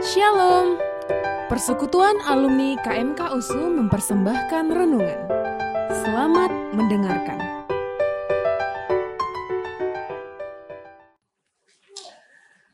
[0.00, 0.80] Shalom.
[1.52, 5.20] Persekutuan alumni KMK USU mempersembahkan renungan.
[5.92, 7.36] Selamat mendengarkan.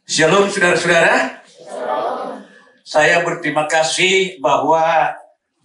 [0.07, 1.43] Shalom saudara-saudara.
[2.87, 5.11] Saya berterima kasih bahwa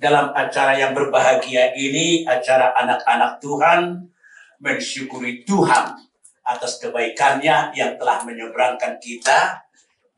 [0.01, 4.09] dalam acara yang berbahagia ini, acara anak-anak Tuhan,
[4.57, 5.93] mensyukuri Tuhan
[6.41, 9.61] atas kebaikannya yang telah menyeberangkan kita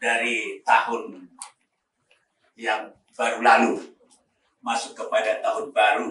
[0.04, 1.32] dari tahun
[2.58, 3.74] yang baru lalu
[4.64, 6.10] masuk kepada tahun baru.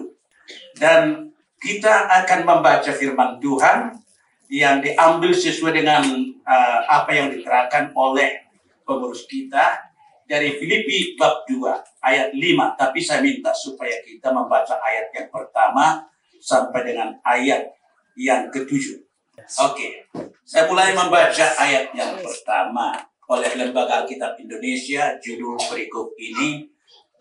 [0.77, 3.95] Dan kita akan membaca firman Tuhan
[4.51, 6.03] yang diambil sesuai dengan
[6.45, 8.43] uh, apa yang diterangkan oleh
[8.83, 9.81] pengurus kita
[10.27, 16.05] dari Filipi bab 2 ayat 5 tapi saya minta supaya kita membaca ayat yang pertama
[16.43, 17.71] sampai dengan ayat
[18.19, 18.99] yang ketujuh.
[19.63, 20.05] Oke,
[20.43, 26.67] saya mulai membaca ayat yang pertama oleh Lembaga Alkitab Indonesia judul berikut ini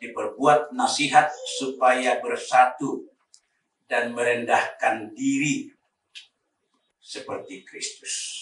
[0.02, 3.06] diperbuat nasihat supaya bersatu
[3.86, 5.70] dan merendahkan diri
[6.98, 8.40] seperti Kristus.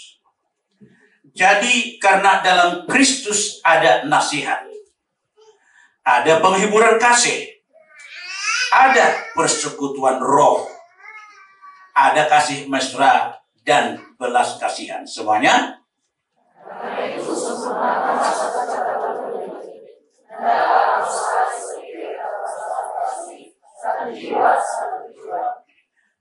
[1.30, 4.66] Jadi karena dalam Kristus ada nasihat,
[6.00, 7.60] ada penghiburan kasih,
[8.72, 10.64] ada persekutuan roh,
[11.92, 15.04] ada kasih mesra dan belas kasihan.
[15.04, 15.79] Semuanya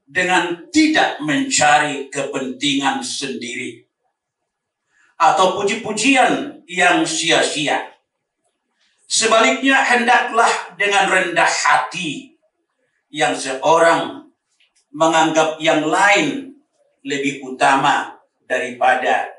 [0.09, 3.85] dengan tidak mencari kepentingan sendiri
[5.19, 7.93] atau puji-pujian yang sia-sia.
[9.09, 12.37] Sebaliknya hendaklah dengan rendah hati
[13.09, 14.29] yang seorang
[14.93, 16.57] menganggap yang lain
[17.05, 19.38] lebih utama daripada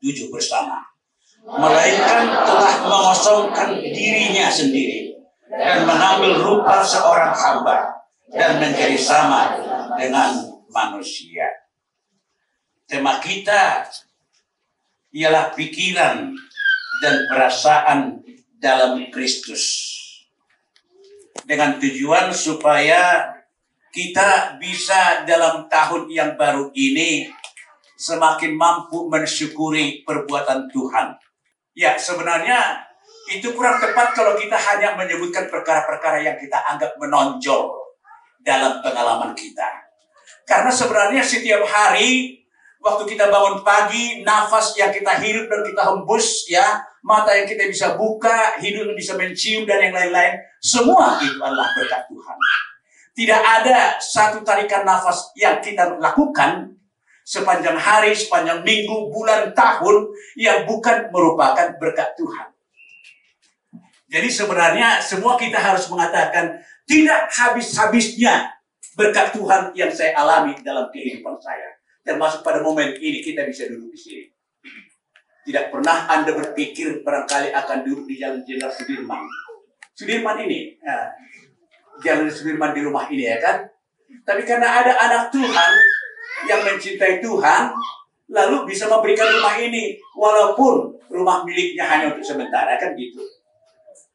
[0.00, 0.80] Tujuh bersama.
[1.40, 5.16] Melainkan telah mengosongkan dirinya sendiri
[5.48, 9.56] dan mengambil rupa seorang hamba dan menjadi sama
[9.96, 11.48] dengan manusia.
[12.84, 13.88] Tema kita
[15.14, 16.34] ialah pikiran
[17.02, 18.20] dan perasaan
[18.60, 19.88] dalam Kristus.
[21.48, 23.32] Dengan tujuan supaya
[23.90, 27.26] kita bisa dalam tahun yang baru ini
[28.00, 31.12] semakin mampu mensyukuri perbuatan Tuhan.
[31.76, 32.80] Ya, sebenarnya
[33.28, 37.68] itu kurang tepat kalau kita hanya menyebutkan perkara-perkara yang kita anggap menonjol
[38.40, 39.68] dalam pengalaman kita.
[40.48, 42.40] Karena sebenarnya setiap hari
[42.80, 47.68] waktu kita bangun pagi, nafas yang kita hirup dan kita hembus ya, mata yang kita
[47.68, 52.36] bisa buka, hidung yang bisa mencium dan yang lain-lain, semua itu adalah berkat Tuhan.
[53.12, 56.79] Tidak ada satu tarikan nafas yang kita lakukan
[57.24, 62.48] sepanjang hari, sepanjang minggu, bulan, tahun yang bukan merupakan berkat Tuhan.
[64.10, 68.50] Jadi sebenarnya semua kita harus mengatakan tidak habis-habisnya
[68.98, 71.78] berkat Tuhan yang saya alami dalam kehidupan saya.
[72.02, 74.24] Termasuk pada momen ini kita bisa duduk di sini.
[75.46, 79.22] Tidak pernah Anda berpikir barangkali akan duduk di jalan Jenderal Sudirman.
[79.94, 81.14] Sudirman ini, ya,
[82.02, 83.70] jalan Sudirman di rumah ini ya kan.
[84.26, 85.72] Tapi karena ada anak Tuhan
[86.48, 87.72] yang mencintai Tuhan,
[88.30, 89.98] lalu bisa memberikan rumah ini.
[90.16, 93.20] Walaupun rumah miliknya hanya untuk sementara, kan gitu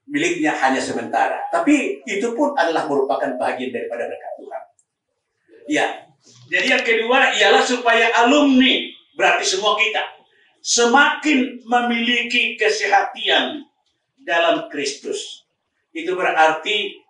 [0.06, 1.50] miliknya hanya sementara.
[1.50, 4.64] Tapi itu pun adalah merupakan bagian daripada berkat Tuhan.
[5.66, 5.86] Ya,
[6.50, 8.86] jadi yang kedua ialah supaya alumni,
[9.18, 10.02] berarti semua kita,
[10.62, 13.66] semakin memiliki kesehatian
[14.22, 15.46] dalam Kristus.
[15.90, 17.02] Itu berarti,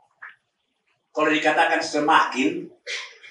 [1.11, 2.71] kalau dikatakan semakin,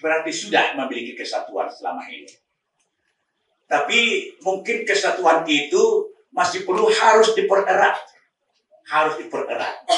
[0.05, 2.29] berarti sudah memiliki kesatuan selama ini.
[3.65, 4.01] Tapi
[4.45, 7.97] mungkin kesatuan itu masih perlu harus dipererat
[8.85, 9.89] harus dipererat.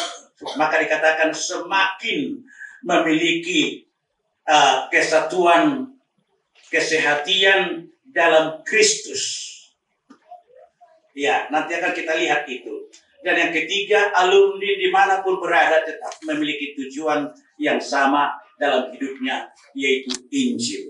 [0.54, 2.38] Maka dikatakan semakin
[2.86, 3.82] memiliki
[4.46, 5.90] uh, kesatuan
[6.70, 9.50] kesehatian dalam Kristus.
[11.16, 12.92] Ya, nanti akan kita lihat itu.
[13.24, 19.48] Dan yang ketiga, alumni di mana pun berada tetap memiliki tujuan yang sama dalam hidupnya,
[19.76, 20.88] yaitu Injil.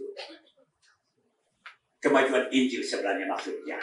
[1.99, 3.79] Kemajuan Injil sebenarnya maksudnya.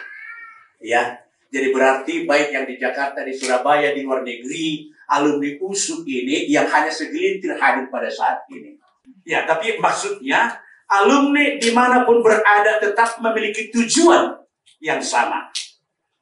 [0.83, 1.19] Ya,
[1.53, 6.65] Jadi berarti baik yang di Jakarta, di Surabaya, di luar negeri, alumni USU ini yang
[6.65, 8.73] hanya segelintir hadir pada saat ini.
[9.21, 10.57] Ya, tapi maksudnya
[10.89, 14.33] alumni di mana pun berada tetap memiliki tujuan
[14.81, 15.53] yang sama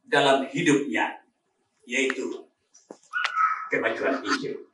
[0.04, 1.24] dalam hidupnya,
[1.88, 2.28] yaitu
[3.72, 4.71] kemajuan Injil.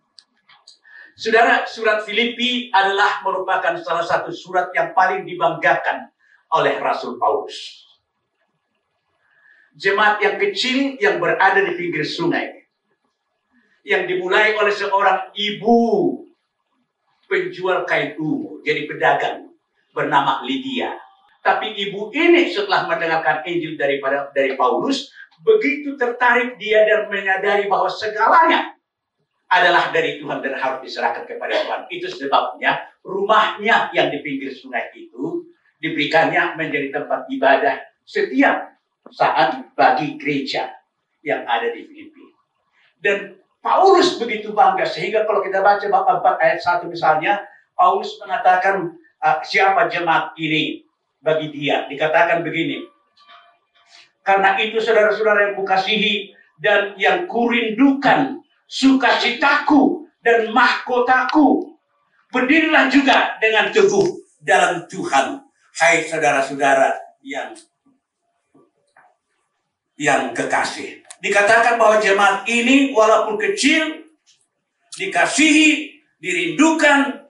[1.17, 6.13] Saudara, surat Filipi adalah merupakan salah satu surat yang paling dibanggakan
[6.53, 7.57] oleh Rasul Paulus.
[9.73, 12.69] Jemaat yang kecil yang berada di pinggir sungai.
[13.81, 15.77] Yang dimulai oleh seorang ibu
[17.25, 19.49] penjual kain ungu, jadi pedagang
[19.97, 21.01] bernama Lydia.
[21.41, 25.09] Tapi ibu ini setelah mendengarkan Injil daripada dari Paulus,
[25.41, 28.76] begitu tertarik dia dan menyadari bahwa segalanya
[29.47, 31.81] adalah dari Tuhan dan harus diserahkan kepada Tuhan.
[31.87, 35.47] Itu sebabnya rumahnya yang di pinggir sungai itu
[35.79, 38.75] diberikannya menjadi tempat ibadah setiap
[39.13, 40.73] saat bagi gereja
[41.23, 42.25] yang ada di Filipi.
[42.99, 47.43] Dan Paulus begitu bangga sehingga kalau kita baca bab 4 ayat 1 misalnya,
[47.75, 50.83] Paulus mengatakan uh, siapa jemaat ini
[51.23, 51.87] bagi dia.
[51.87, 52.87] Dikatakan begini,
[54.27, 61.73] karena itu saudara-saudara yang kukasihi dan yang kurindukan sukacitaku dan mahkotaku.
[62.27, 65.41] Berdirilah juga dengan teguh dalam Tuhan.
[65.79, 67.55] Hai saudara-saudara yang
[69.97, 71.01] yang kekasih.
[71.17, 74.05] Dikatakan bahwa jemaat ini walaupun kecil,
[74.93, 77.25] dikasihi, dirindukan,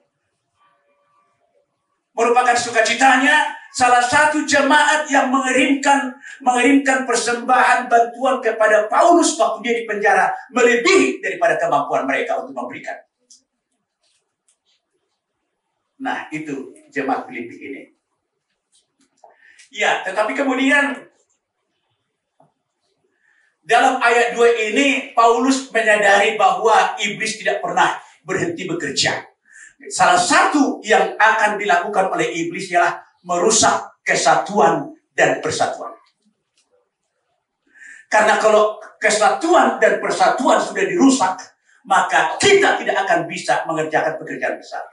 [2.12, 9.84] merupakan sukacitanya salah satu jemaat yang mengirimkan mengirimkan persembahan bantuan kepada Paulus waktu dia di
[9.84, 12.96] penjara melebihi daripada kemampuan mereka untuk memberikan.
[15.98, 17.82] Nah, itu jemaat Filipi ini.
[19.74, 21.10] Ya, tetapi kemudian
[23.68, 29.28] dalam ayat 2 ini Paulus menyadari bahwa iblis tidak pernah berhenti bekerja.
[29.92, 35.94] Salah satu yang akan dilakukan oleh iblis ialah merusak kesatuan dan persatuan.
[38.08, 41.36] Karena kalau kesatuan dan persatuan sudah dirusak,
[41.84, 44.84] maka kita tidak akan bisa mengerjakan pekerjaan besar.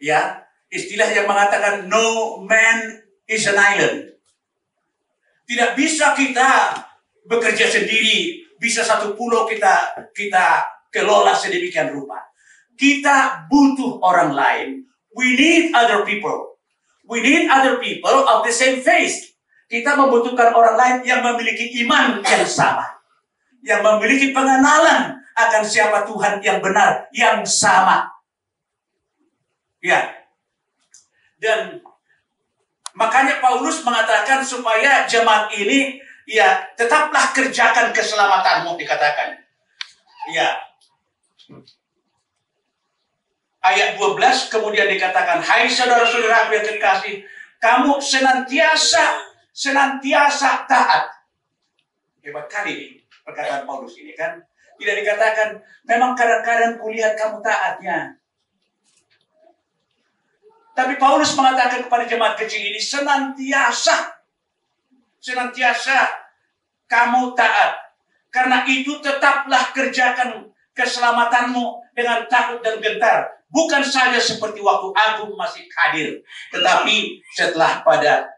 [0.00, 4.16] Ya, istilah yang mengatakan no man is an island.
[5.48, 6.76] Tidak bisa kita
[7.24, 12.20] bekerja sendiri, bisa satu pulau kita kita kelola sedemikian rupa.
[12.78, 14.68] Kita butuh orang lain.
[15.12, 16.57] We need other people.
[17.08, 19.32] We need other people of the same faith.
[19.68, 22.84] Kita membutuhkan orang lain yang memiliki iman yang sama.
[23.64, 28.12] Yang memiliki pengenalan akan siapa Tuhan yang benar, yang sama.
[29.80, 30.04] Ya.
[31.40, 31.80] Dan
[32.92, 39.40] makanya Paulus mengatakan supaya jemaat ini ya tetaplah kerjakan keselamatanmu dikatakan.
[40.34, 40.60] Ya.
[43.58, 47.26] Ayat 12 kemudian dikatakan, Hai saudara-saudara yang kekasih,
[47.58, 49.18] kamu senantiasa,
[49.50, 51.10] senantiasa taat.
[52.22, 54.38] Hebat kali ini perkataan Paulus ini kan.
[54.78, 55.58] Tidak dikatakan,
[55.90, 58.14] memang kadang-kadang kulihat kamu taatnya.
[60.78, 64.22] Tapi Paulus mengatakan kepada jemaat kecil ini, senantiasa,
[65.18, 66.14] senantiasa
[66.86, 67.90] kamu taat.
[68.30, 70.46] Karena itu tetaplah kerjakan
[70.78, 76.20] keselamatanmu dengan takut dan gentar Bukan saja seperti waktu aku masih hadir,
[76.52, 78.28] tetapi setelah pada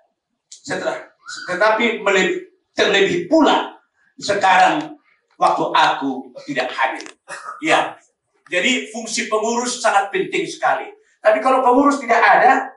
[0.47, 1.11] setelah
[1.51, 3.75] tetapi melebih, terlebih pula
[4.23, 4.99] sekarang
[5.35, 7.07] waktu aku tidak hadir.
[7.59, 7.99] Ya,
[8.51, 10.91] jadi fungsi pengurus sangat penting sekali.
[11.19, 12.71] Tapi kalau pengurus tidak ada,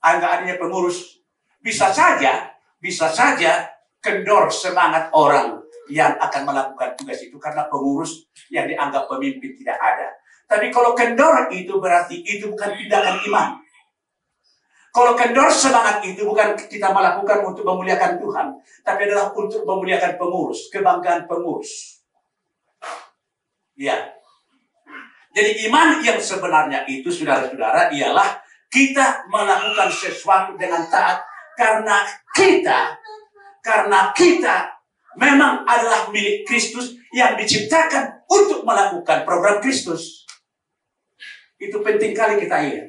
[0.00, 1.20] angka adanya pengurus
[1.60, 3.68] bisa saja, bisa saja
[4.00, 5.60] kendor semangat orang
[5.92, 10.08] yang akan melakukan tugas itu karena pengurus yang dianggap pemimpin tidak ada.
[10.50, 13.48] Tapi kalau kendor itu berarti itu bukan tindakan iman.
[14.90, 18.46] Kalau kendor semangat itu bukan kita melakukan untuk memuliakan Tuhan,
[18.82, 22.02] tapi adalah untuk memuliakan pengurus, kebanggaan pengurus.
[23.78, 24.10] Ya.
[25.30, 31.22] Jadi iman yang sebenarnya itu saudara-saudara ialah kita melakukan sesuatu dengan taat
[31.54, 32.02] karena
[32.34, 32.98] kita
[33.62, 34.74] karena kita
[35.14, 40.26] memang adalah milik Kristus yang diciptakan untuk melakukan program Kristus.
[41.60, 42.88] Itu penting kali kita ingat.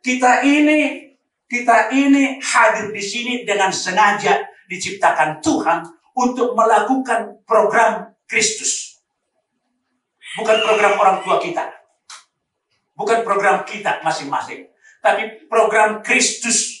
[0.00, 1.10] Kita ini
[1.50, 4.38] kita ini hadir di sini dengan sengaja
[4.70, 5.82] diciptakan Tuhan
[6.14, 9.02] untuk melakukan program Kristus.
[10.38, 11.66] Bukan program orang tua kita.
[12.94, 14.70] Bukan program kita masing-masing.
[15.02, 16.78] Tapi program Kristus.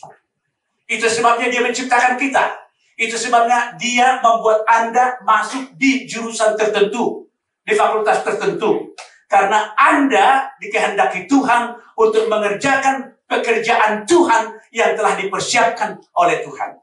[0.86, 2.54] Itu sebabnya dia menciptakan kita.
[2.94, 7.26] Itu sebabnya dia membuat Anda masuk di jurusan tertentu,
[7.66, 8.94] di fakultas tertentu.
[9.30, 16.74] Karena Anda dikehendaki Tuhan untuk mengerjakan pekerjaan Tuhan yang telah dipersiapkan oleh Tuhan.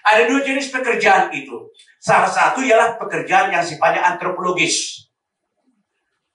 [0.00, 1.68] Ada dua jenis pekerjaan itu.
[2.00, 5.04] Salah satu ialah pekerjaan yang sifatnya antropologis.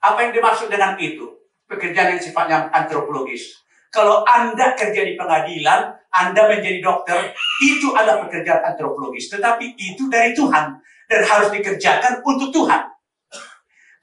[0.05, 1.25] Apa yang dimaksud dengan itu?
[1.65, 3.65] Pekerjaan yang sifatnya antropologis.
[3.89, 7.33] Kalau Anda kerja di pengadilan, Anda menjadi dokter,
[7.65, 9.33] itu adalah pekerjaan antropologis.
[9.33, 10.77] Tetapi itu dari Tuhan
[11.09, 12.94] dan harus dikerjakan untuk Tuhan.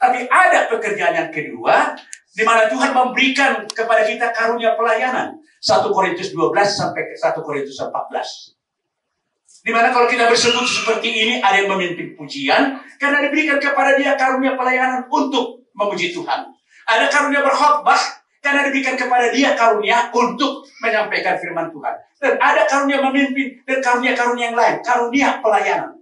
[0.02, 1.94] Tapi ada pekerjaan yang kedua,
[2.34, 5.38] di mana Tuhan memberikan kepada kita karunia pelayanan.
[5.62, 9.62] 1 Korintus 12 sampai ke 1 Korintus 14.
[9.62, 14.18] Di mana kalau kita bersebut seperti ini, ada yang memimpin pujian, karena diberikan kepada dia
[14.18, 16.50] karunia pelayanan untuk memuji Tuhan.
[16.90, 21.94] Ada karunia berkhotbah, karena diberikan kepada dia karunia untuk menyampaikan firman Tuhan.
[22.18, 26.01] Dan ada karunia memimpin, dan karunia-karunia yang lain, karunia pelayanan.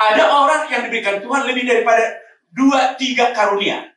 [0.00, 2.16] Ada orang yang diberikan Tuhan lebih daripada
[2.48, 3.92] dua, tiga karunia.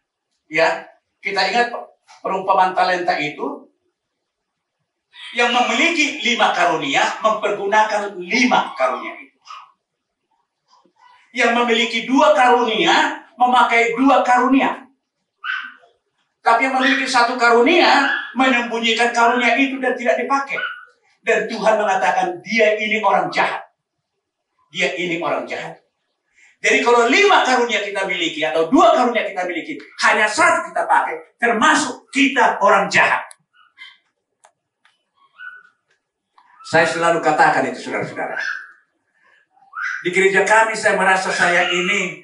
[0.52, 0.84] Ya,
[1.24, 1.72] kita ingat
[2.20, 3.72] perumpamaan talenta itu
[5.34, 9.38] yang memiliki lima karunia mempergunakan lima karunia itu.
[11.34, 14.84] Yang memiliki dua karunia memakai dua karunia.
[16.44, 20.60] Tapi yang memiliki satu karunia menyembunyikan karunia itu dan tidak dipakai.
[21.24, 23.64] Dan Tuhan mengatakan dia ini orang jahat.
[24.76, 25.83] Dia ini orang jahat.
[26.64, 29.76] Jadi kalau lima karunia kita miliki atau dua karunia kita miliki,
[30.08, 33.20] hanya satu kita pakai, termasuk kita orang jahat.
[36.64, 38.40] Saya selalu katakan itu saudara-saudara.
[40.08, 42.24] Di gereja kami saya merasa saya ini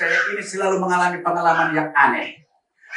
[0.00, 2.40] saya ini selalu mengalami pengalaman yang aneh.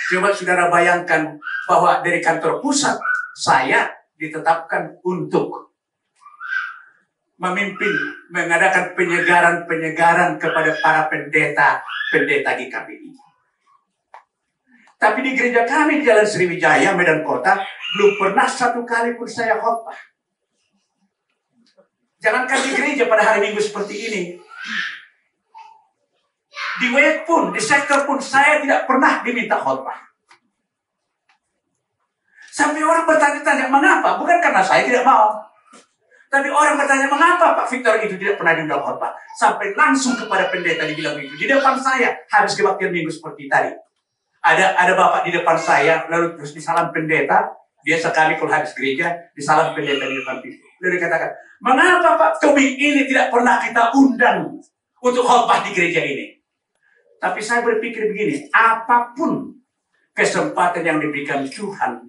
[0.08, 1.36] Coba saudara bayangkan
[1.68, 2.96] bahwa dari kantor pusat
[3.36, 5.67] saya ditetapkan untuk
[7.38, 7.94] memimpin,
[8.34, 13.10] mengadakan penyegaran-penyegaran kepada para pendeta-pendeta di KPI.
[14.98, 17.62] Tapi di gereja kami di Jalan Sriwijaya, Medan Kota,
[17.94, 19.94] belum pernah satu kali pun saya khotbah.
[22.18, 24.22] Jangankan di gereja pada hari Minggu seperti ini.
[26.82, 30.02] Di WET pun, di sektor pun saya tidak pernah diminta khotbah.
[32.50, 34.18] Sampai orang bertanya-tanya, mengapa?
[34.18, 35.47] Bukan karena saya tidak mau.
[36.28, 39.16] Tapi orang bertanya, mengapa Pak Victor itu tidak pernah diundang khotbah?
[39.40, 41.32] Sampai langsung kepada pendeta dibilang itu.
[41.40, 43.72] Di depan saya, habis kebaktian minggu seperti tadi.
[44.44, 47.48] Ada ada bapak di depan saya, lalu terus disalam pendeta.
[47.88, 50.68] Dia sekali kalau habis gereja, disalam pendeta di depan pintu.
[50.84, 51.32] Lalu dia katakan,
[51.64, 54.60] mengapa Pak Tobi ini tidak pernah kita undang
[55.00, 56.36] untuk khotbah di gereja ini?
[57.18, 59.56] Tapi saya berpikir begini, apa pun
[60.12, 62.04] kesempatan yang diberikan Tuhan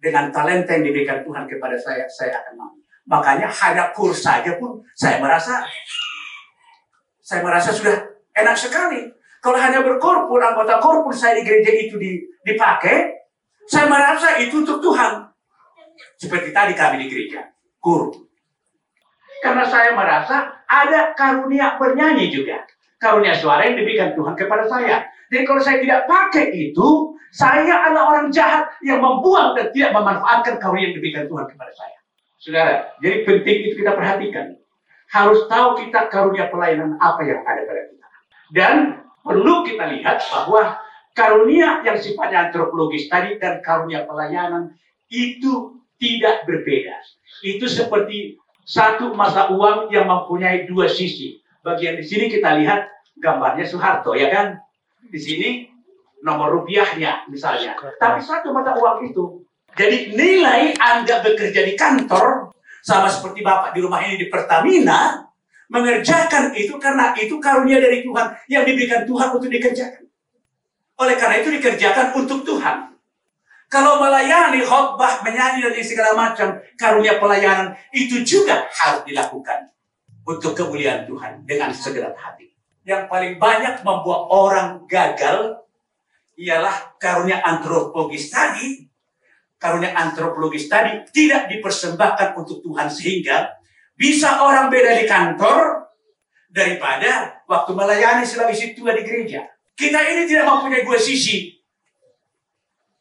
[0.00, 2.79] dengan talenta yang diberikan Tuhan kepada saya, saya akan mau.
[3.10, 5.66] Makanya hanya kurs saja pun saya merasa
[7.18, 7.98] saya merasa sudah
[8.38, 9.10] enak sekali.
[9.42, 11.96] Kalau hanya berkorpur, anggota korpur saya di gereja itu
[12.44, 13.18] dipakai,
[13.66, 15.26] saya merasa itu untuk Tuhan.
[16.20, 17.50] Seperti tadi kami di gereja,
[17.80, 18.12] kur.
[19.40, 22.60] Karena saya merasa ada karunia bernyanyi juga.
[23.00, 25.08] Karunia suara yang diberikan Tuhan kepada saya.
[25.32, 30.60] Jadi kalau saya tidak pakai itu, saya adalah orang jahat yang membuang dan tidak memanfaatkan
[30.60, 31.99] karunia yang diberikan Tuhan kepada saya.
[32.40, 34.56] Saudara, jadi penting itu kita perhatikan.
[35.12, 38.06] Harus tahu kita karunia pelayanan apa yang ada pada kita.
[38.48, 38.76] Dan
[39.20, 40.80] perlu kita lihat bahwa
[41.12, 44.72] karunia yang sifatnya antropologis tadi dan karunia pelayanan
[45.12, 46.96] itu tidak berbeda.
[47.44, 51.44] Itu seperti satu masa uang yang mempunyai dua sisi.
[51.60, 52.88] Bagian di sini kita lihat
[53.20, 54.56] gambarnya Soeharto, ya kan?
[55.04, 55.68] Di sini
[56.24, 57.76] nomor rupiahnya misalnya.
[58.00, 59.44] Tapi satu mata uang itu.
[59.78, 62.50] Jadi nilai Anda bekerja di kantor,
[62.80, 65.30] sama seperti Bapak di rumah ini di Pertamina,
[65.70, 70.02] mengerjakan itu karena itu karunia dari Tuhan yang diberikan Tuhan untuk dikerjakan.
[71.00, 72.90] Oleh karena itu dikerjakan untuk Tuhan.
[73.70, 79.70] Kalau melayani, khotbah, menyanyi dan segala macam karunia pelayanan itu juga harus dilakukan
[80.26, 82.50] untuk kemuliaan Tuhan dengan segala hati.
[82.82, 85.62] Yang paling banyak membuat orang gagal
[86.34, 88.89] ialah karunia antropologis tadi.
[89.60, 93.60] Karunia antropologis tadi tidak dipersembahkan untuk Tuhan sehingga
[93.92, 95.84] bisa orang beda di kantor
[96.48, 99.44] daripada waktu melayani selagi situ di gereja.
[99.76, 101.60] Kita ini tidak mempunyai dua sisi.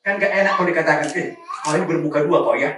[0.04, 2.72] Kan gak enak kalau dikatakan, eh, kau ini bermuka dua kau ya.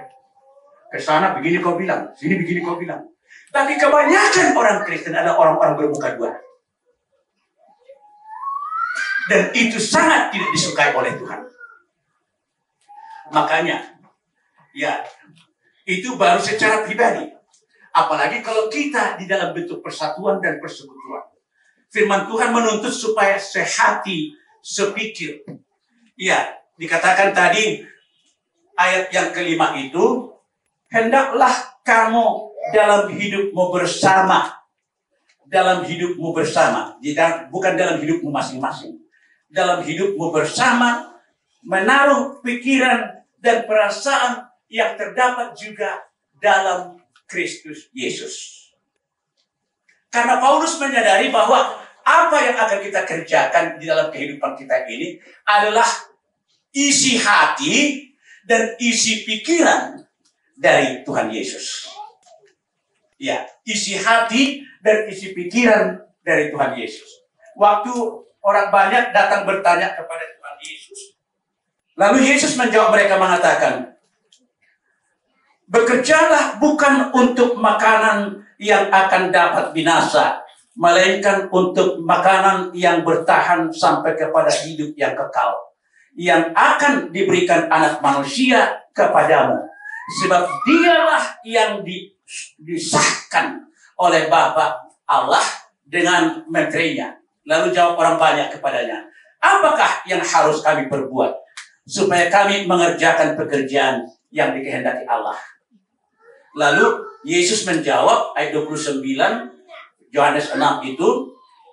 [0.93, 3.01] Ke sana begini kau bilang, sini begini kau bilang.
[3.49, 6.37] Tapi kebanyakan orang Kristen adalah orang-orang bermuka dua.
[9.29, 11.39] Dan itu sangat tidak disukai oleh Tuhan.
[13.31, 13.95] Makanya,
[14.75, 14.99] ya,
[15.87, 17.31] itu baru secara pribadi.
[17.91, 21.27] Apalagi kalau kita di dalam bentuk persatuan dan persekutuan.
[21.91, 24.31] Firman Tuhan menuntut supaya sehati,
[24.63, 25.43] sepikir.
[26.15, 27.83] Ya, dikatakan tadi
[28.79, 30.31] ayat yang kelima itu,
[30.87, 31.51] hendaklah
[31.83, 34.55] kamu dalam hidupmu bersama.
[35.51, 36.95] Dalam hidupmu bersama.
[37.51, 38.95] Bukan dalam hidupmu masing-masing.
[39.51, 41.11] Dalam hidupmu bersama,
[41.67, 46.07] menaruh pikiran dan perasaan yang terdapat juga
[46.37, 48.61] dalam Kristus Yesus.
[50.11, 55.87] Karena Paulus menyadari bahwa apa yang akan kita kerjakan di dalam kehidupan kita ini adalah
[56.73, 58.09] isi hati
[58.47, 60.01] dan isi pikiran
[60.57, 61.89] dari Tuhan Yesus.
[63.21, 67.21] Ya, isi hati dan isi pikiran dari Tuhan Yesus.
[67.53, 67.93] Waktu
[68.41, 70.25] orang banyak datang bertanya kepada.
[71.99, 73.91] Lalu Yesus menjawab mereka mengatakan,
[75.71, 80.43] Bekerjalah bukan untuk makanan yang akan dapat binasa,
[80.75, 85.71] melainkan untuk makanan yang bertahan sampai kepada hidup yang kekal,
[86.19, 89.63] yang akan diberikan anak manusia kepadamu.
[90.19, 91.79] Sebab dialah yang
[92.59, 93.63] disahkan
[93.95, 95.43] oleh Bapa Allah
[95.87, 97.15] dengan menterinya.
[97.47, 99.07] Lalu jawab orang banyak kepadanya,
[99.39, 101.40] apakah yang harus kami perbuat
[101.85, 105.37] supaya kami mengerjakan pekerjaan yang dikehendaki Allah?
[106.55, 109.01] Lalu Yesus menjawab ayat 29
[110.11, 111.09] Yohanes 6 itu,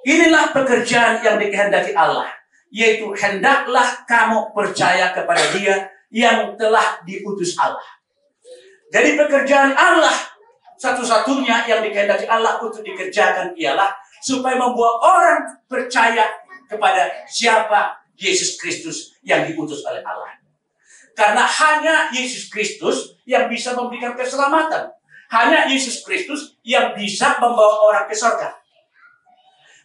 [0.06, 2.30] inilah pekerjaan yang dikehendaki Allah,
[2.70, 7.84] yaitu hendaklah kamu percaya kepada Dia yang telah diutus Allah.
[8.88, 10.14] Jadi pekerjaan Allah
[10.78, 13.90] satu-satunya yang dikehendaki Allah untuk dikerjakan ialah
[14.22, 16.24] supaya membuat orang percaya
[16.70, 20.34] kepada siapa Yesus Kristus yang diutus oleh Allah.
[21.14, 24.90] Karena hanya Yesus Kristus yang bisa memberikan keselamatan.
[25.30, 28.54] Hanya Yesus Kristus yang bisa membawa orang ke surga.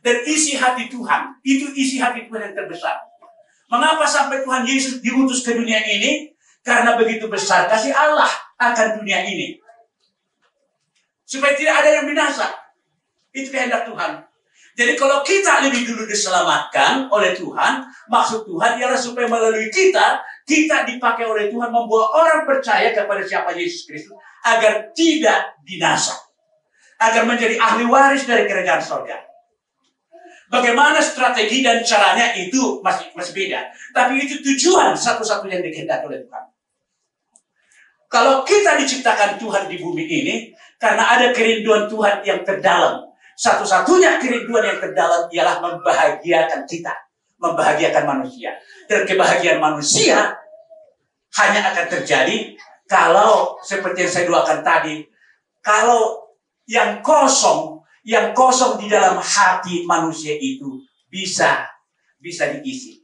[0.03, 2.99] Dan isi hati Tuhan, itu isi hati Tuhan yang terbesar.
[3.71, 6.33] Mengapa sampai Tuhan Yesus diutus ke dunia ini?
[6.63, 9.59] Karena begitu besar kasih Allah akan dunia ini.
[11.27, 12.51] Supaya tidak ada yang binasa.
[13.33, 14.23] Itu kehendak Tuhan.
[14.73, 20.17] Jadi kalau kita lebih dulu diselamatkan oleh Tuhan, maksud Tuhan ialah supaya melalui kita,
[20.49, 26.17] kita dipakai oleh Tuhan membuat orang percaya kepada siapa Yesus Kristus agar tidak binasa.
[26.97, 29.17] Agar menjadi ahli waris dari kerajaan surga.
[30.49, 33.69] Bagaimana strategi dan caranya itu masih masih beda.
[33.93, 36.45] Tapi itu tujuan satu-satunya yang dikehendaki oleh Tuhan.
[38.09, 40.35] Kalau kita diciptakan Tuhan di bumi ini,
[40.77, 46.93] karena ada kerinduan Tuhan yang terdalam satu-satunya kerinduan yang terdalam ialah membahagiakan kita,
[47.41, 48.53] membahagiakan manusia.
[48.85, 50.37] Dan kebahagiaan manusia
[51.39, 52.53] hanya akan terjadi
[52.85, 55.01] kalau seperti yang saya doakan tadi,
[55.63, 56.29] kalau
[56.69, 61.65] yang kosong, yang kosong di dalam hati manusia itu bisa
[62.23, 63.03] bisa diisi.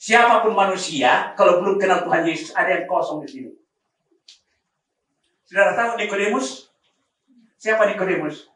[0.00, 3.50] Siapa pun manusia, kalau belum kenal Tuhan Yesus, ada yang kosong di sini.
[5.44, 6.72] Saudara tahu Nikodemus?
[7.60, 8.48] Siapa Nikodemus?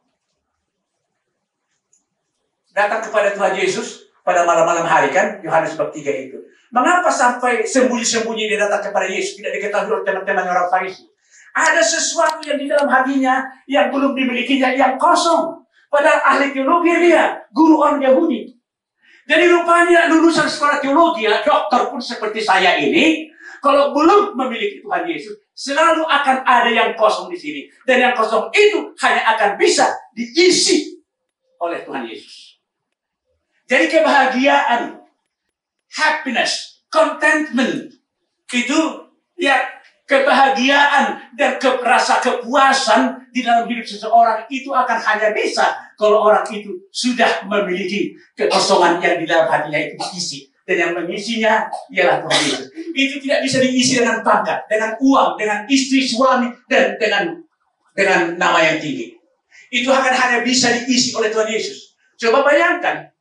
[2.74, 6.42] Datang kepada Tuhan Yesus pada malam-malam hari kan Yohanes bab 3 itu.
[6.74, 11.06] Mengapa sampai sembunyi-sembunyi dia datang kepada Yesus tidak diketahui oleh teman-teman orang Farisi?
[11.54, 15.62] Ada sesuatu yang di dalam hatinya yang belum dimilikinya yang kosong.
[15.86, 18.50] Padahal ahli teologi dia, guru orang Yahudi.
[19.30, 23.30] Jadi rupanya lulusan sekolah teologi, dokter pun seperti saya ini,
[23.62, 27.62] kalau belum memiliki Tuhan Yesus, selalu akan ada yang kosong di sini.
[27.86, 30.98] Dan yang kosong itu hanya akan bisa diisi
[31.62, 32.53] oleh Tuhan Yesus.
[33.64, 35.00] Jadi kebahagiaan,
[35.96, 37.90] happiness, contentment
[38.52, 38.80] itu
[39.40, 39.56] ya
[40.04, 41.70] kebahagiaan dan ke,
[42.20, 49.00] kepuasan di dalam hidup seseorang itu akan hanya bisa kalau orang itu sudah memiliki kekosongan
[49.00, 50.40] yang di dalam hatinya itu diisi.
[50.64, 52.66] Dan yang mengisinya ialah Tuhan Yesus.
[52.96, 57.36] Itu tidak bisa diisi dengan pangkat, dengan uang, dengan istri, suami, dan dengan
[57.92, 59.12] dengan nama yang tinggi.
[59.68, 61.92] Itu akan hanya bisa diisi oleh Tuhan Yesus.
[62.16, 63.12] Coba bayangkan,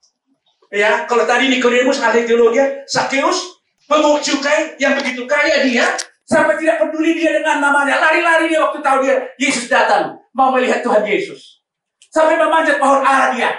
[0.73, 2.57] Ya, kalau tadi Nikodemus ahli teologi,
[2.89, 5.85] Sakeus pemungut cukai yang begitu kaya dia,
[6.25, 8.01] sampai tidak peduli dia dengan namanya.
[8.01, 11.61] Lari-lari dia waktu tahu dia Yesus datang, mau melihat Tuhan Yesus.
[12.09, 13.53] Sampai memanjat pohon ara dia.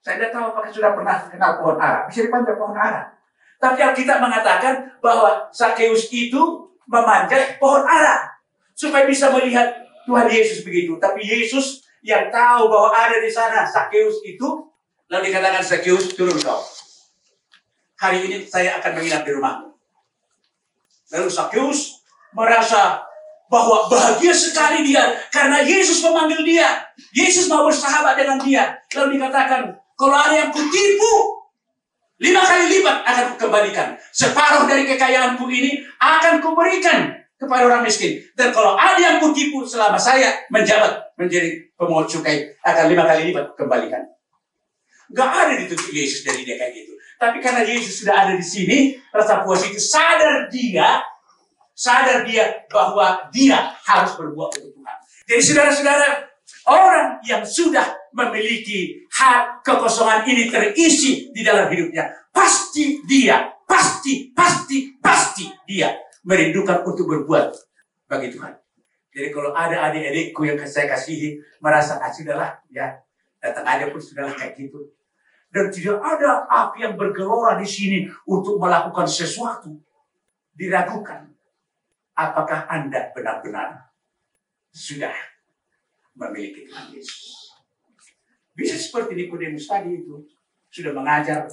[0.00, 2.08] Saya tidak tahu apakah sudah pernah kenal pohon ara.
[2.08, 3.12] Bisa dipanjat pohon ara.
[3.60, 6.40] Tapi Alkitab mengatakan bahwa Sakeus itu
[6.88, 8.32] memanjat pohon ara.
[8.72, 9.76] Supaya bisa melihat
[10.08, 10.96] Tuhan Yesus begitu.
[10.96, 14.69] Tapi Yesus yang tahu bahwa ada di sana Sakeus itu
[15.10, 16.62] Lalu dikatakan Zacchaeus, turun kau.
[17.98, 19.74] Hari ini saya akan menginap di rumahmu.
[21.10, 23.02] Lalu Zacchaeus merasa
[23.50, 26.86] bahwa bahagia sekali dia karena Yesus memanggil dia.
[27.10, 28.78] Yesus mau bersahabat dengan dia.
[28.94, 31.12] Lalu dikatakan, kalau ada yang kutipu,
[32.22, 33.98] lima kali lipat akan kukembalikan.
[34.14, 38.22] Separuh dari kekayaanku ini akan kuberikan kepada orang miskin.
[38.38, 43.58] Dan kalau ada yang kutipu selama saya menjabat menjadi pemungut cukai, akan lima kali lipat
[43.58, 44.06] kembalikan.
[45.10, 46.92] Gak ada dituntut Yesus dari dia kayak gitu.
[47.20, 51.04] Tapi karena Yesus sudah ada di sini, rasa puas itu sadar dia,
[51.76, 54.96] sadar dia bahwa dia harus berbuat untuk Tuhan.
[55.28, 56.08] Jadi saudara-saudara,
[56.72, 57.84] orang yang sudah
[58.16, 65.92] memiliki hak kekosongan ini terisi di dalam hidupnya, pasti dia, pasti, pasti, pasti dia
[66.24, 67.52] merindukan untuk berbuat
[68.08, 68.56] bagi Tuhan.
[69.10, 72.94] Jadi kalau ada adik-adikku yang saya kasihi merasa ah sudahlah ya
[73.42, 74.86] datang aja pun sudahlah kayak gitu
[75.50, 79.74] dan tidak ada api yang bergelora di sini untuk melakukan sesuatu.
[80.54, 81.26] Diragukan.
[82.14, 83.90] Apakah Anda benar-benar
[84.70, 85.14] sudah
[86.14, 87.56] memiliki Tuhan Yesus?
[88.54, 90.22] Bisa seperti Nikodemus tadi itu.
[90.70, 91.50] Sudah mengajar,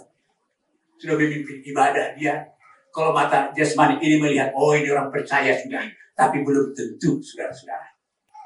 [1.01, 2.53] sudah memimpin ibadah dia.
[2.93, 5.81] Kalau mata jasmani ini melihat, oh ini orang percaya sudah.
[6.13, 7.93] Tapi belum tentu, saudara-saudara.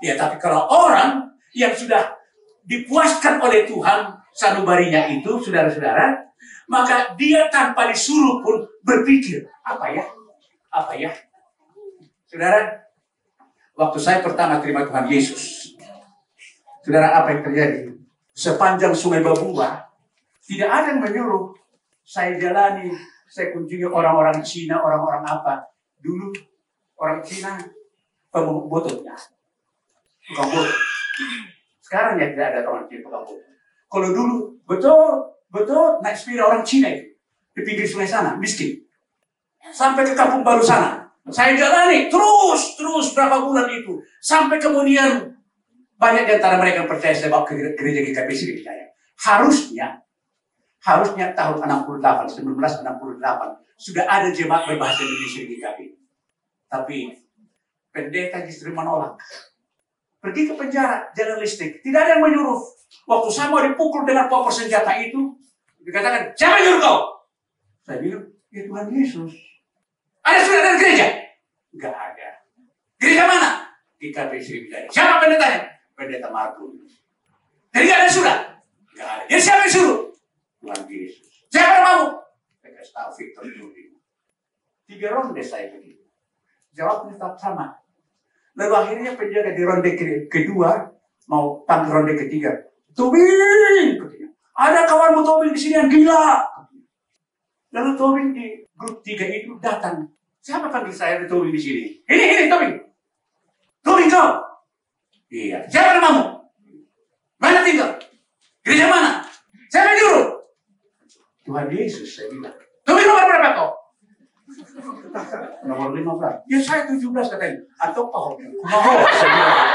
[0.03, 2.20] Ya, tapi kalau orang yang sudah
[2.65, 6.31] dipuaskan oleh Tuhan, sanubarinya itu, saudara-saudara,
[6.71, 10.05] maka dia tanpa disuruh pun berpikir, apa ya?
[10.71, 11.11] Apa ya?
[12.29, 12.87] Saudara,
[13.75, 15.75] waktu saya pertama terima Tuhan Yesus,
[16.79, 17.91] saudara apa yang terjadi?
[18.31, 19.91] Sepanjang sungai Babua,
[20.47, 21.51] tidak ada yang menyuruh
[22.01, 22.91] saya jalani,
[23.27, 25.67] saya kunjungi orang-orang Cina, orang-orang apa.
[25.99, 26.31] Dulu
[26.99, 27.59] orang Cina
[28.31, 29.15] pemungut botolnya,
[30.23, 30.79] tukang botol.
[31.91, 33.35] Sekarang ya tidak ada orang Cina botol.
[33.91, 37.11] Kalau dulu betul betul naik sepeda orang Cina itu
[37.51, 38.79] di pinggir sungai sana miskin
[39.75, 41.03] sampai ke kampung baru sana.
[41.27, 45.35] Saya jalani terus terus berapa bulan itu sampai kemudian
[45.99, 48.87] banyak di antara mereka yang percaya saya bawa ke gereja GKP sini percaya.
[49.19, 49.99] Harusnya
[50.79, 53.19] harusnya tahun 68 1968
[53.75, 55.79] sudah ada jemaat berbahasa Indonesia di GKP.
[56.71, 56.97] Tapi
[57.91, 59.19] pendeta justru menolak.
[60.21, 61.81] Pergi ke penjara, jalan listrik.
[61.81, 62.61] Tidak ada yang menyuruh.
[63.09, 65.33] Waktu saya mau dipukul dengan popor senjata itu,
[65.81, 66.97] dikatakan, siapa yang nyuruh kau?
[67.81, 69.33] Saya bilang, ya Tuhan Yesus.
[70.21, 71.07] Ada surat dari gereja?
[71.73, 72.29] Enggak ada.
[73.01, 73.49] Gereja mana?
[73.97, 75.65] Di KP Sri Siapa pendetanya?
[75.97, 77.01] Pendeta Markus.
[77.73, 78.39] Jadi enggak ada surat?
[78.93, 79.23] Enggak ada.
[79.25, 79.99] Jadi siapa yang suruh?
[80.61, 81.25] Tuhan Yesus.
[81.49, 82.03] Siapa yang mau?
[82.61, 83.43] Saya kasih tahu Victor.
[84.85, 86.05] Tiga ronde saya begitu.
[86.77, 87.80] Jawabnya tetap sama.
[88.59, 89.91] Lalu akhirnya penjaga di ronde
[90.27, 90.91] kedua
[91.31, 92.51] mau tampil ronde ketiga.
[92.91, 94.03] Tobing!
[94.51, 96.43] Ada kawanmu Tobing di sini yang gila.
[97.71, 100.11] Lalu Tobing di grup tiga itu datang.
[100.43, 101.83] Siapa panggil saya di Tobing di sini?
[102.03, 102.73] Ini, ini Tobing.
[103.81, 104.43] Tobing kau?
[105.31, 105.63] Iya.
[105.71, 106.43] Siapa namamu?
[107.39, 107.95] Mana tinggal?
[108.61, 109.23] Gereja mana?
[109.71, 110.27] Siapa yang nyuruh?
[111.47, 112.53] Tuhan Yesus, saya bilang.
[112.83, 113.80] Tobing nomor berapa kau?
[115.67, 116.47] Nomor 15.
[116.47, 117.59] Ya saya 17 katanya.
[117.79, 119.69] Atau saya bilang.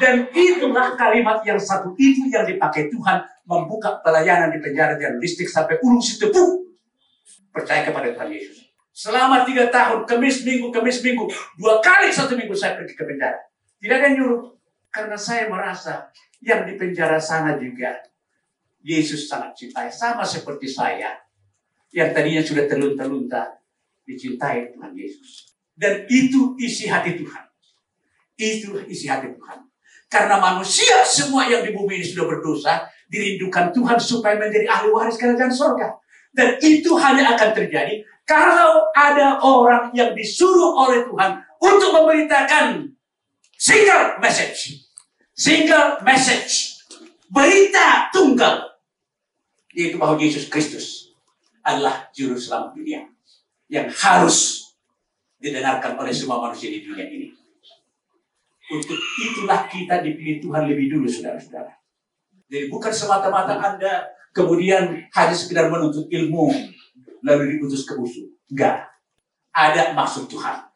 [0.00, 5.76] Dan itulah kalimat yang satu itu yang dipakai Tuhan membuka pelayanan di penjara listrik sampai
[5.84, 6.72] ulung tebu.
[7.52, 8.70] Percaya kepada Tuhan Yesus.
[8.94, 11.24] Selama tiga tahun, kemis minggu, kemis minggu,
[11.56, 13.38] dua kali satu minggu saya pergi ke penjara.
[13.80, 14.42] Tidak ada yang nyuruh.
[14.90, 16.10] Karena saya merasa
[16.42, 17.94] yang di penjara sana juga
[18.80, 19.92] Yesus sangat cintai.
[19.92, 21.16] Sama seperti saya.
[21.90, 23.59] Yang tadinya sudah terlunta-lunta.
[24.04, 25.54] Dicintai Tuhan Yesus.
[25.76, 27.44] Dan itu isi hati Tuhan.
[28.36, 29.58] Itu isi hati Tuhan.
[30.10, 35.14] Karena manusia semua yang di bumi ini sudah berdosa, dirindukan Tuhan supaya menjadi ahli waris
[35.14, 35.94] kerajaan surga.
[36.34, 42.94] Dan itu hanya akan terjadi kalau ada orang yang disuruh oleh Tuhan untuk memberitakan
[43.58, 44.86] single message.
[45.34, 46.78] Single message.
[47.26, 48.78] Berita tunggal.
[49.74, 51.14] Yaitu bahwa Yesus Kristus
[51.62, 53.06] adalah juru selamat dunia.
[53.70, 54.38] Yang harus
[55.40, 57.30] didengarkan oleh semua manusia di dunia ini.
[58.70, 61.74] Untuk itulah kita dipilih Tuhan lebih dulu, saudara-saudara.
[62.46, 66.50] Jadi bukan semata-mata Anda kemudian hanya sekedar menuntut ilmu,
[67.26, 68.30] lalu diutus ke usu.
[68.50, 68.86] Enggak.
[69.50, 70.70] Ada maksud Tuhan.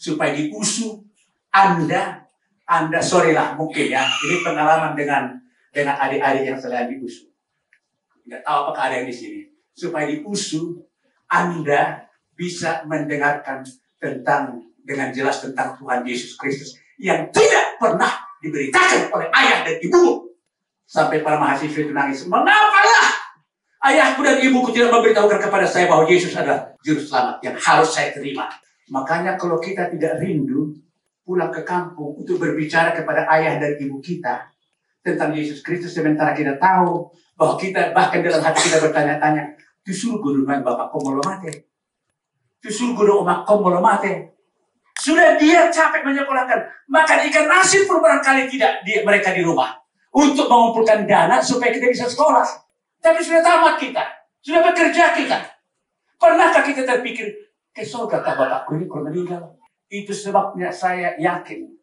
[0.00, 1.04] Supaya di usu
[1.52, 2.24] Anda,
[2.64, 5.36] Anda, sorry lah mungkin ya, ini pengalaman dengan
[5.68, 7.28] dengan adik-adik yang sedang diusu.
[8.24, 9.40] Enggak tahu apakah ada yang di sini.
[9.76, 10.80] Supaya di usu
[11.28, 12.07] Anda
[12.38, 13.66] bisa mendengarkan
[13.98, 20.30] tentang dengan jelas tentang Tuhan Yesus Kristus yang tidak pernah diberitakan oleh ayah dan ibumu.
[20.88, 22.24] Sampai para mahasiswa itu nangis.
[22.24, 23.12] Mengapalah
[23.84, 28.14] ayahku dan ibuku tidak memberitahukan kepada saya bahwa Yesus adalah juru selamat yang harus saya
[28.14, 28.48] terima.
[28.88, 30.72] Makanya kalau kita tidak rindu
[31.28, 34.48] pulang ke kampung untuk berbicara kepada ayah dan ibu kita
[35.04, 39.52] tentang Yesus Kristus sementara kita tahu bahwa kita bahkan dalam hati kita bertanya-tanya,
[39.84, 41.68] Tusur guru bapak komolo mate.
[42.58, 44.34] Tusur guru omak komolo mate.
[44.98, 46.58] Sudah dia capek menyekolahkan,
[46.90, 49.78] makan ikan asin pun barangkali tidak dia, mereka di rumah
[50.10, 52.42] untuk mengumpulkan dana supaya kita bisa sekolah.
[52.98, 54.02] Tapi sudah tamat kita,
[54.42, 55.38] sudah bekerja kita.
[56.18, 57.30] Pernahkah kita terpikir
[57.70, 59.54] ke surga kah bapakku ini kalau meninggal?
[59.86, 61.78] Itu sebabnya saya yakin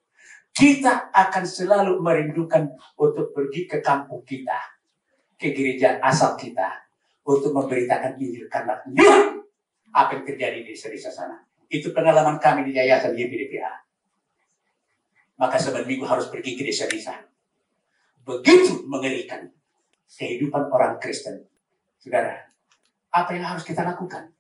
[0.52, 2.68] kita akan selalu merindukan
[3.00, 4.60] untuk pergi ke kampung kita,
[5.40, 6.84] ke gereja asal kita,
[7.28, 9.35] untuk memberitakan Injil karena lihat
[9.96, 11.40] apa yang terjadi di desa sana.
[11.72, 13.72] Itu pengalaman kami di Yayasan YPDPA.
[15.40, 17.16] Maka sebentar minggu harus pergi ke desa-desa.
[18.28, 19.48] Begitu mengerikan
[20.12, 21.48] kehidupan orang Kristen.
[22.00, 22.52] Saudara,
[23.12, 24.36] apa yang harus kita lakukan?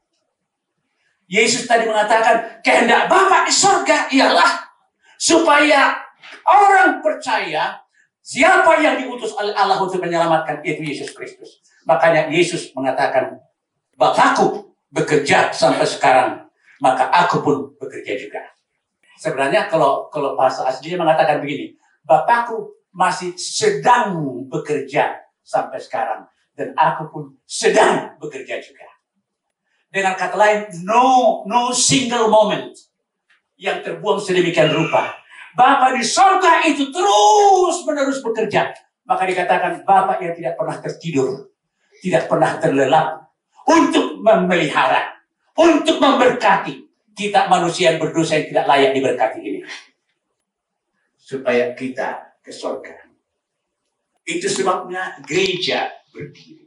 [1.25, 4.69] Yesus tadi mengatakan, kehendak Bapa di sorga ialah
[5.17, 5.97] supaya
[6.45, 7.81] orang percaya
[8.21, 11.65] siapa yang diutus oleh Allah untuk menyelamatkan itu Yesus Kristus.
[11.89, 13.41] Makanya Yesus mengatakan,
[13.97, 16.47] Bapakku bekerja sampai sekarang,
[16.79, 18.39] maka aku pun bekerja juga.
[19.19, 21.75] Sebenarnya kalau kalau bahasa aslinya mengatakan begini,
[22.07, 24.15] Bapakku masih sedang
[24.47, 26.23] bekerja sampai sekarang
[26.55, 28.87] dan aku pun sedang bekerja juga.
[29.91, 32.71] Dengan kata lain, no no single moment
[33.59, 35.11] yang terbuang sedemikian rupa.
[35.55, 38.75] Bapak di sorga itu terus menerus bekerja.
[39.07, 41.47] Maka dikatakan Bapak yang tidak pernah tertidur,
[42.03, 43.07] tidak pernah terlelap
[43.63, 45.21] untuk memelihara,
[45.53, 46.81] untuk memberkati
[47.13, 49.59] kita manusia yang berdosa yang tidak layak diberkati ini.
[51.21, 53.05] Supaya kita ke sorga.
[54.25, 56.65] Itu sebabnya gereja berdiri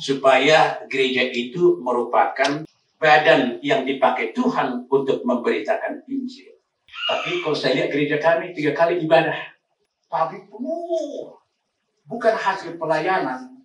[0.00, 2.64] supaya gereja itu merupakan
[2.96, 6.56] badan yang dipakai Tuhan untuk memberitakan Injil.
[7.06, 9.36] Tapi kalau saya lihat gereja kami tiga kali ibadah,
[10.08, 11.36] pabrik penuh,
[12.08, 13.59] bukan hasil pelayanan,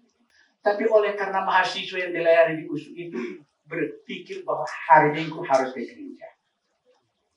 [0.65, 5.85] tapi oleh karena mahasiswa yang dilayani di USU itu berpikir bahwa hari Minggu harus ke
[5.85, 6.25] gereja.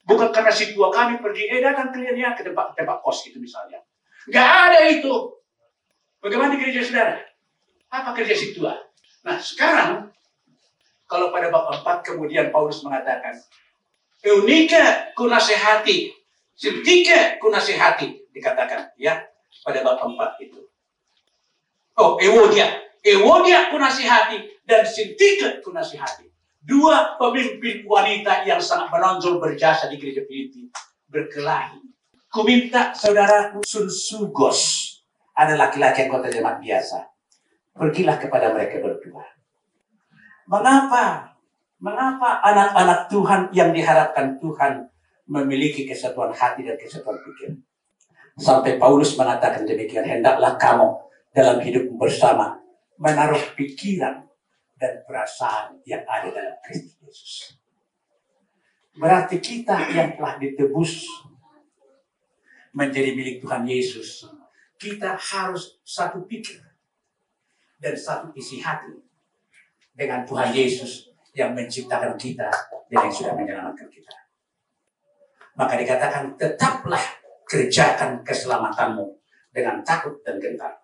[0.01, 3.85] Bukan karena si tua kami pergi, eh datang kliennya ke tempat tempat kos itu misalnya.
[4.33, 5.13] Gak ada itu.
[6.17, 7.21] Bagaimana di gereja saudara?
[7.93, 8.73] Apa kerja si tua?
[9.21, 10.09] Nah sekarang
[11.05, 13.37] kalau pada bab 4 kemudian Paulus mengatakan
[14.25, 16.09] Eunika ku nasihati,
[16.57, 19.21] Sintika ku nasihati dikatakan ya
[19.61, 20.17] pada bab 4
[20.49, 20.65] itu.
[21.99, 26.27] Oh, Ewodia, Ewodia ku nasihati dan Sintika ku nasihati.
[26.59, 30.67] Dua pemimpin wanita yang sangat menonjol berjasa di gereja Filipi
[31.07, 31.79] berkelahi.
[32.29, 34.85] Ku minta saudaraku Sun Sugos
[35.33, 37.09] ada laki-laki yang kota jemaat biasa
[37.73, 39.23] pergilah kepada mereka berdua.
[40.51, 41.31] Mengapa?
[41.79, 44.91] Mengapa anak-anak Tuhan yang diharapkan Tuhan
[45.31, 47.55] memiliki kesatuan hati dan kesatuan pikir?
[48.35, 50.99] Sampai Paulus mengatakan demikian, hendaklah kamu
[51.31, 52.59] dalam hidup bersama
[52.99, 54.27] menaruh pikiran
[54.75, 57.33] dan perasaan yang ada dalam Kristus Yesus.
[58.99, 61.07] Berarti kita yang telah ditebus
[62.75, 64.27] menjadi milik Tuhan Yesus,
[64.79, 66.59] kita harus satu pikir
[67.79, 68.99] dan satu isi hati
[69.95, 72.47] dengan Tuhan Yesus yang menciptakan kita
[72.87, 74.15] dan yang sudah menyelamatkan kita.
[75.59, 77.03] Maka dikatakan tetaplah
[77.43, 79.03] kerjakan keselamatanmu
[79.51, 80.78] dengan takut dan gentar.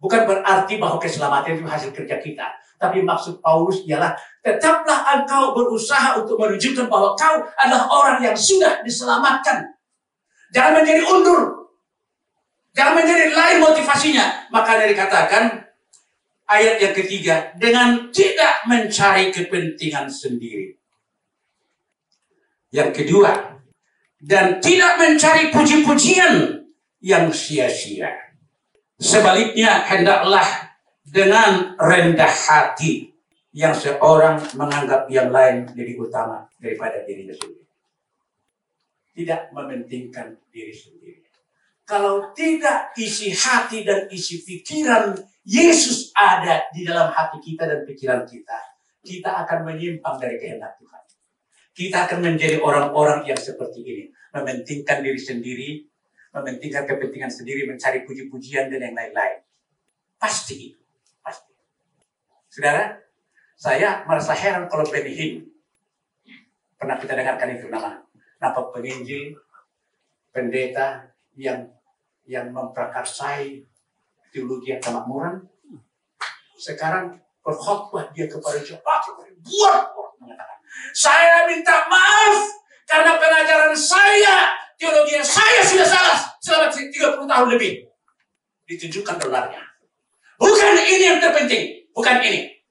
[0.00, 2.48] Bukan berarti bahwa keselamatan itu hasil kerja kita.
[2.80, 8.80] Tapi maksud Paulus ialah tetaplah engkau berusaha untuk menunjukkan bahwa kau adalah orang yang sudah
[8.80, 9.68] diselamatkan.
[10.56, 11.68] Jangan menjadi undur.
[12.72, 14.48] Jangan menjadi lain motivasinya.
[14.48, 15.68] Maka dari katakan
[16.48, 20.80] ayat yang ketiga dengan tidak mencari kepentingan sendiri.
[22.72, 23.60] Yang kedua,
[24.22, 26.64] dan tidak mencari puji-pujian
[27.02, 28.29] yang sia-sia.
[29.00, 30.44] Sebaliknya, hendaklah
[31.00, 33.08] dengan rendah hati
[33.56, 37.66] yang seorang menganggap yang lain lebih utama daripada dirinya sendiri.
[39.16, 41.24] Tidak mementingkan diri sendiri.
[41.88, 48.22] Kalau tidak isi hati dan isi pikiran Yesus ada di dalam hati kita dan pikiran
[48.22, 48.58] kita,
[49.02, 51.02] kita akan menyimpang dari kehendak Tuhan.
[51.74, 55.70] Kita akan menjadi orang-orang yang seperti ini, mementingkan diri sendiri,
[56.30, 59.42] mementingkan kepentingan sendiri, mencari puji-pujian dan yang lain-lain.
[60.20, 60.80] Pasti itu,
[61.24, 61.50] pasti.
[62.46, 62.98] Saudara,
[63.58, 65.34] saya merasa heran kalau Benny Hinn,
[66.78, 68.00] pernah kita dengarkan itu nama,
[68.40, 69.36] nama penginjil,
[70.30, 71.68] pendeta yang
[72.24, 73.66] yang memprakarsai
[74.30, 75.44] teologi yang kemakmuran.
[76.54, 79.40] Sekarang berkhotbah dia kepada jemaat buat
[80.94, 82.36] saya minta maaf
[82.86, 87.84] karena pengajaran saya teologi yang saya sudah salah selama 30 tahun lebih.
[88.64, 89.60] Ditunjukkan dolarnya.
[90.40, 91.84] Bukan ini yang terpenting.
[91.92, 92.64] Bukan ini.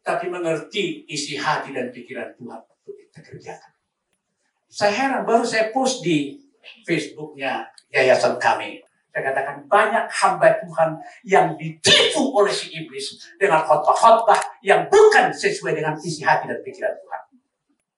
[0.00, 3.72] Tapi mengerti isi hati dan pikiran Tuhan untuk kita kerjakan.
[4.72, 6.40] Saya heran, baru saya post di
[6.88, 8.80] Facebooknya yayasan kami.
[9.12, 10.90] Saya katakan banyak hamba Tuhan
[11.28, 16.92] yang ditipu oleh si iblis dengan khotbah-khotbah yang bukan sesuai dengan isi hati dan pikiran
[16.96, 17.22] Tuhan.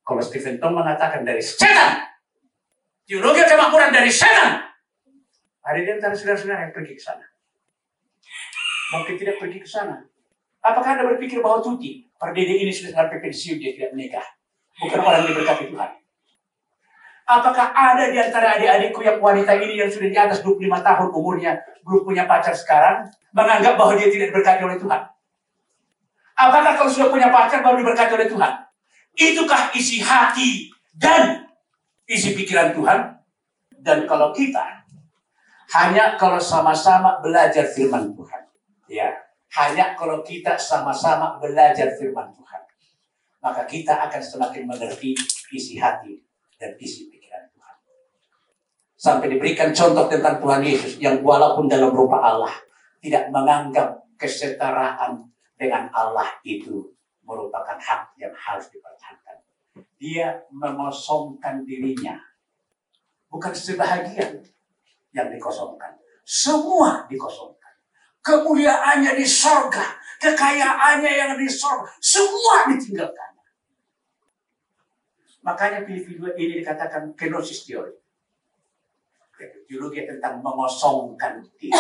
[0.03, 2.10] Kalau Stephen Tong mengatakan dari setan,
[3.11, 4.63] teologi kemakmuran dari setan,
[5.67, 7.27] ada di antara saudara-saudara yang pergi ke sana.
[8.95, 9.99] Mungkin tidak pergi ke sana.
[10.63, 14.23] Apakah Anda berpikir bahwa Tuti, perdiri ini sudah sampai pensiun, dia tidak menikah?
[14.79, 15.91] Bukan orang diberkati Tuhan.
[17.27, 21.59] Apakah ada di antara adik-adikku yang wanita ini yang sudah di atas 25 tahun umurnya,
[21.83, 25.03] belum punya pacar sekarang, menganggap bahwa dia tidak diberkati oleh Tuhan?
[26.39, 28.53] Apakah kalau sudah punya pacar baru diberkati oleh Tuhan?
[29.19, 31.50] Itukah isi hati dan
[32.11, 33.15] isi pikiran Tuhan?
[33.81, 34.83] Dan kalau kita
[35.71, 38.43] hanya kalau sama-sama belajar firman Tuhan,
[38.91, 39.09] ya,
[39.55, 42.63] hanya kalau kita sama-sama belajar firman Tuhan,
[43.39, 45.15] maka kita akan semakin mengerti
[45.55, 46.21] isi hati
[46.59, 47.21] dan isi pikiran
[49.01, 52.53] sampai diberikan contoh tentang Tuhan Yesus yang walaupun dalam rupa Allah
[53.01, 55.25] tidak menganggap kesetaraan
[55.57, 56.93] dengan Allah itu
[57.25, 59.41] merupakan hak yang harus dipertahankan.
[60.01, 62.17] Dia mengosongkan dirinya.
[63.29, 64.41] Bukan sebahagian
[65.13, 66.01] yang dikosongkan.
[66.25, 67.75] Semua dikosongkan.
[68.25, 70.01] Kemuliaannya di sorga.
[70.19, 71.93] Kekayaannya yang di sorga.
[72.01, 73.31] Semua ditinggalkan.
[75.45, 78.01] Makanya Filipi 2 ini dikatakan kenosis teori
[79.71, 81.71] teologi tentang mengosongkan diri.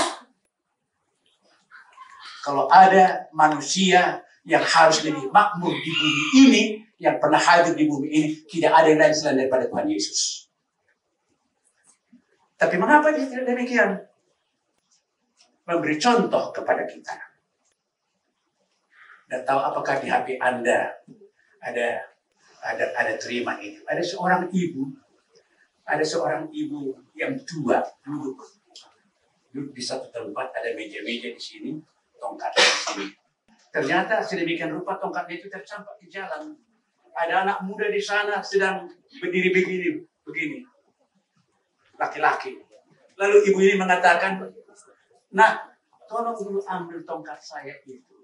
[2.40, 6.62] Kalau ada manusia yang harus lebih makmur di bumi ini,
[7.00, 10.52] yang pernah hadir di bumi ini, tidak ada yang lain selain daripada Tuhan Yesus.
[12.60, 14.04] Tapi mengapa dia tidak demikian?
[15.64, 17.16] Memberi contoh kepada kita.
[19.32, 20.92] Dan tahu apakah di HP Anda
[21.64, 22.04] ada
[22.60, 23.80] ada ada terima itu?
[23.88, 24.92] Ada seorang ibu
[25.90, 28.38] ada seorang ibu yang tua duduk
[29.50, 31.70] duduk di satu tempat ada meja-meja di sini
[32.22, 33.06] tongkatnya di sini
[33.74, 36.54] ternyata sedemikian rupa tongkatnya itu tercampak di jalan
[37.16, 38.86] ada anak muda di sana sedang
[39.18, 39.88] berdiri begini
[40.26, 40.58] begini
[41.98, 42.58] laki-laki
[43.18, 44.40] lalu ibu ini mengatakan
[45.30, 45.70] nah
[46.10, 48.16] tolong dulu ambil tongkat saya itu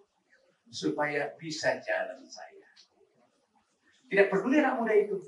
[0.70, 2.66] supaya bisa jalan saya
[4.06, 5.18] tidak peduli anak muda itu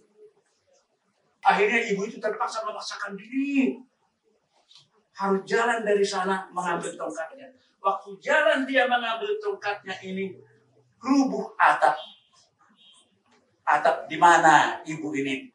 [1.49, 3.79] Akhirnya ibu itu terpaksa memaksakan diri.
[5.17, 7.49] Harus jalan dari sana mengambil tongkatnya.
[7.81, 10.37] Waktu jalan dia mengambil tongkatnya ini,
[11.01, 11.97] rubuh atap.
[13.69, 15.53] Atap di mana ibu ini?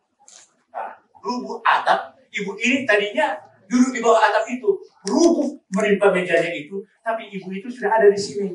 [0.69, 2.13] Nah, rubuh atap.
[2.33, 3.37] Ibu ini tadinya
[3.69, 4.69] duduk di bawah atap itu.
[5.09, 6.85] Rubuh menimpa mejanya itu.
[7.01, 8.53] Tapi ibu itu sudah ada di sini.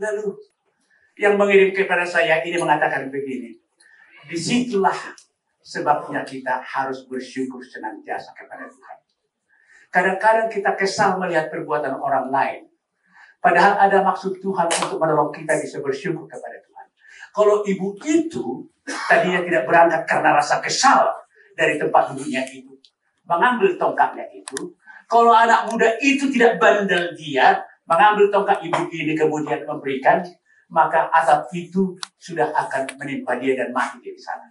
[0.00, 0.32] Lalu
[1.20, 3.60] yang mengirim kepada saya ini mengatakan begini.
[4.28, 4.96] Di situlah
[5.62, 8.98] Sebabnya kita harus bersyukur senantiasa kepada Tuhan.
[9.94, 12.62] Kadang-kadang kita kesal melihat perbuatan orang lain.
[13.38, 16.71] Padahal ada maksud Tuhan untuk menolong kita bisa bersyukur kepada Tuhan.
[17.32, 18.68] Kalau ibu itu
[19.08, 21.08] tadinya tidak berangkat karena rasa kesal
[21.56, 22.76] dari tempat duduknya itu.
[23.24, 24.76] Mengambil tongkatnya itu.
[25.08, 30.24] Kalau anak muda itu tidak bandel dia, mengambil tongkat ibu ini kemudian memberikan,
[30.72, 34.48] maka asap itu sudah akan menimpa dia dan mati di sana.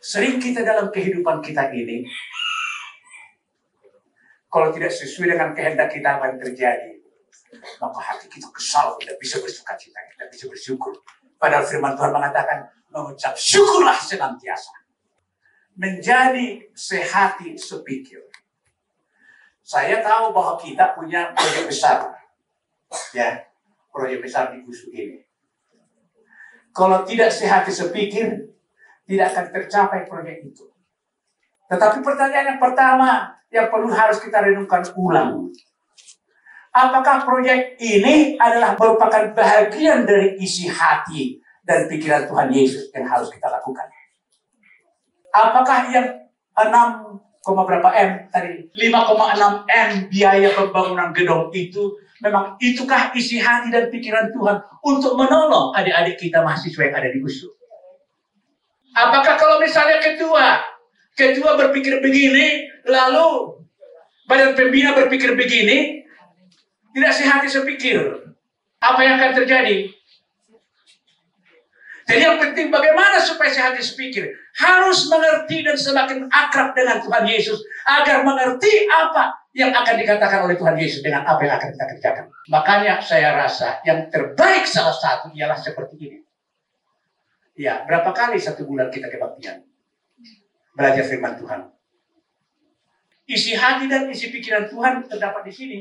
[0.00, 2.04] Sering kita dalam kehidupan kita ini,
[4.48, 6.99] kalau tidak sesuai dengan kehendak kita yang terjadi,
[7.82, 10.94] maka hati kita kesal, tidak bisa bersuka cita, tidak bisa bersyukur.
[11.40, 14.74] Padahal firman Tuhan mengatakan, mengucap syukurlah senantiasa.
[15.78, 18.20] Menjadi sehati sepikir.
[19.64, 22.10] Saya tahu bahwa kita punya proyek besar.
[23.14, 23.46] Ya,
[23.94, 25.22] proyek besar di Kusu ini.
[26.74, 28.50] Kalau tidak sehati sepikir,
[29.06, 30.66] tidak akan tercapai proyek itu.
[31.70, 35.50] Tetapi pertanyaan yang pertama yang perlu harus kita renungkan ulang.
[36.70, 43.26] Apakah proyek ini adalah merupakan bagian dari isi hati dan pikiran Tuhan Yesus yang harus
[43.26, 43.90] kita lakukan?
[45.34, 46.06] Apakah yang
[46.54, 48.70] 6, berapa M tadi?
[48.70, 55.74] 5,6 M biaya pembangunan gedung itu memang itukah isi hati dan pikiran Tuhan untuk menolong
[55.74, 57.50] adik-adik kita mahasiswa yang ada di Gusuk?
[58.94, 60.62] Apakah kalau misalnya ketua,
[61.18, 63.58] ketua berpikir begini, lalu
[64.30, 65.99] badan pembina berpikir begini,
[66.90, 67.98] tidak sehati sepikir,
[68.80, 69.90] apa yang akan terjadi?
[72.10, 74.34] Jadi yang penting bagaimana supaya saya habis pikir.
[74.58, 77.62] Harus mengerti dan semakin akrab dengan Tuhan Yesus.
[77.86, 82.24] Agar mengerti apa yang akan dikatakan oleh Tuhan Yesus dengan apa yang akan kita kerjakan.
[82.50, 86.18] Makanya saya rasa yang terbaik salah satu ialah seperti ini.
[87.54, 89.62] Ya, berapa kali satu bulan kita kebaktian?
[90.74, 91.70] Belajar firman Tuhan.
[93.30, 95.78] Isi hati dan isi pikiran Tuhan terdapat di sini.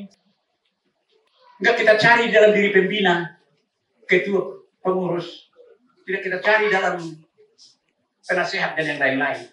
[1.59, 3.35] Enggak kita cari dalam diri pembina,
[4.07, 5.51] ketua, pengurus,
[6.07, 6.95] tidak kita cari dalam
[8.23, 9.43] penasehat dan yang lain-lain.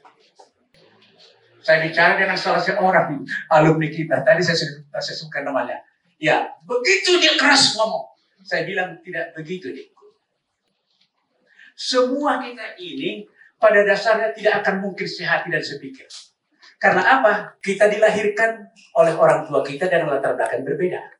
[1.66, 4.22] Saya bicara dengan salah seorang alumni kita.
[4.22, 4.54] Tadi saya,
[5.02, 5.82] saya sebutkan namanya.
[6.22, 8.06] Ya, begitu dia keras ngomong.
[8.46, 9.90] Saya bilang tidak begitu deh.
[11.74, 13.26] Semua kita ini
[13.58, 16.06] pada dasarnya tidak akan mungkin sehati dan sepikir.
[16.78, 17.58] Karena apa?
[17.58, 21.15] Kita dilahirkan oleh orang tua kita dengan latar belakang berbeda.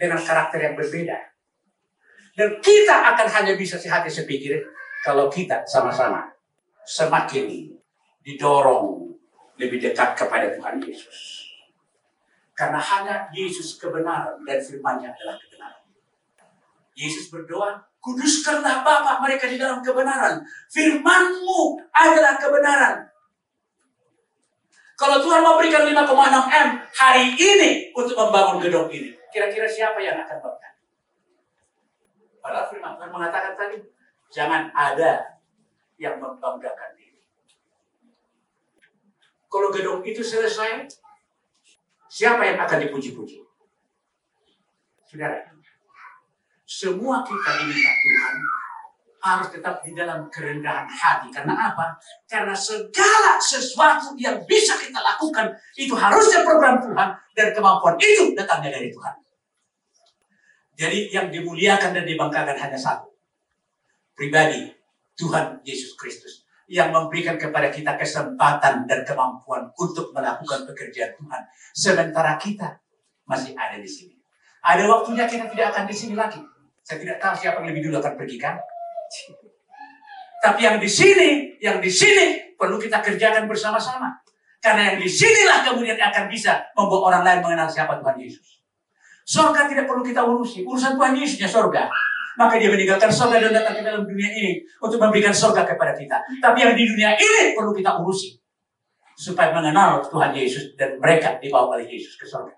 [0.00, 1.18] Dengan karakter yang berbeda.
[2.32, 4.64] Dan kita akan hanya bisa sehati sepikir
[5.04, 6.24] kalau kita sama-sama
[6.88, 7.68] semakin
[8.24, 9.12] didorong
[9.60, 11.52] lebih dekat kepada Tuhan Yesus.
[12.56, 15.84] Karena hanya Yesus kebenaran dan firman-Nya adalah kebenaran.
[16.96, 20.40] Yesus berdoa, kuduskanlah Bapa mereka di dalam kebenaran.
[20.68, 23.09] Firman-Mu adalah kebenaran.
[25.00, 26.12] Kalau Tuhan mau berikan 5,6
[26.52, 30.60] M hari ini untuk membangun gedung ini, kira-kira siapa yang akan bangun?
[32.44, 33.80] Padahal firman Tuhan mengatakan tadi,
[34.28, 35.40] jangan ada
[35.96, 37.24] yang membanggakan diri.
[39.48, 40.84] Kalau gedung itu selesai,
[42.12, 43.40] siapa yang akan dipuji-puji?
[45.08, 45.48] Saudara,
[46.68, 48.36] semua kita diminta Tuhan
[49.20, 51.28] harus tetap di dalam kerendahan hati.
[51.28, 51.96] Karena apa?
[52.24, 58.80] Karena segala sesuatu yang bisa kita lakukan itu harusnya program Tuhan dan kemampuan itu datangnya
[58.80, 59.14] dari Tuhan.
[60.80, 63.12] Jadi yang dimuliakan dan dibanggakan hanya satu.
[64.16, 64.72] Pribadi,
[65.12, 66.48] Tuhan Yesus Kristus.
[66.70, 71.42] Yang memberikan kepada kita kesempatan dan kemampuan untuk melakukan pekerjaan Tuhan.
[71.74, 72.78] Sementara kita
[73.26, 74.14] masih ada di sini.
[74.62, 76.38] Ada waktunya kita tidak akan di sini lagi.
[76.86, 78.56] Saya tidak tahu siapa yang lebih dulu akan pergi kan.
[80.40, 84.08] Tapi yang di sini, yang di sini perlu kita kerjakan bersama-sama.
[84.60, 88.60] Karena yang di sinilah kemudian akan bisa membuat orang lain mengenal siapa Tuhan Yesus.
[89.24, 90.64] Sorga tidak perlu kita urusi.
[90.68, 91.88] Urusan Tuhan Yesusnya sorga.
[92.36, 96.20] Maka dia meninggalkan sorga dan datang ke dalam dunia ini untuk memberikan sorga kepada kita.
[96.40, 98.36] Tapi yang di dunia ini perlu kita urusi.
[99.16, 102.56] Supaya mengenal Tuhan Yesus dan mereka dibawa oleh Yesus ke sorga.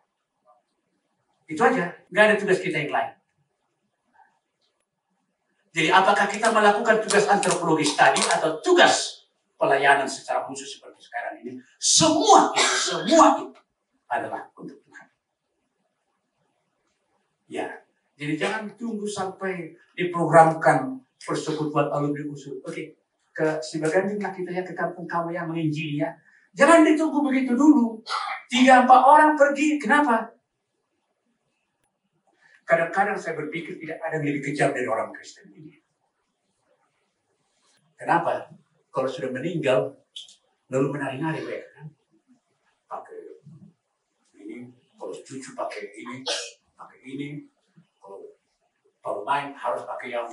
[1.46, 1.90] Itu aja.
[2.10, 3.21] Gak ada tugas kita yang lain.
[5.72, 9.24] Jadi apakah kita melakukan tugas antropologis tadi atau tugas
[9.56, 11.56] pelayanan secara khusus seperti sekarang ini?
[11.80, 13.44] Semua itu, semua itu
[14.08, 14.82] adalah untuk
[17.52, 17.68] Ya,
[18.16, 22.64] jadi jangan tunggu sampai diprogramkan persekutuan alumni usul.
[22.64, 22.96] Oke,
[23.28, 26.16] ke Sibaganjinglah kita ya ke kampung kamu yang menginjili ya.
[26.56, 28.00] Jangan ditunggu begitu dulu.
[28.48, 30.32] Tiga empat orang pergi, kenapa?
[32.72, 35.76] Kadang-kadang saya berpikir tidak ada yang lebih kejam dari orang Kristen ini.
[38.00, 38.48] Kenapa?
[38.88, 39.92] Kalau sudah meninggal,
[40.72, 41.86] lalu menari-nari mereka kan?
[42.88, 43.44] Pakai
[44.40, 46.24] ini, kalau cucu pakai ini,
[47.02, 47.50] ini
[47.98, 48.38] kalau
[49.02, 50.26] kalau main harus pakai yang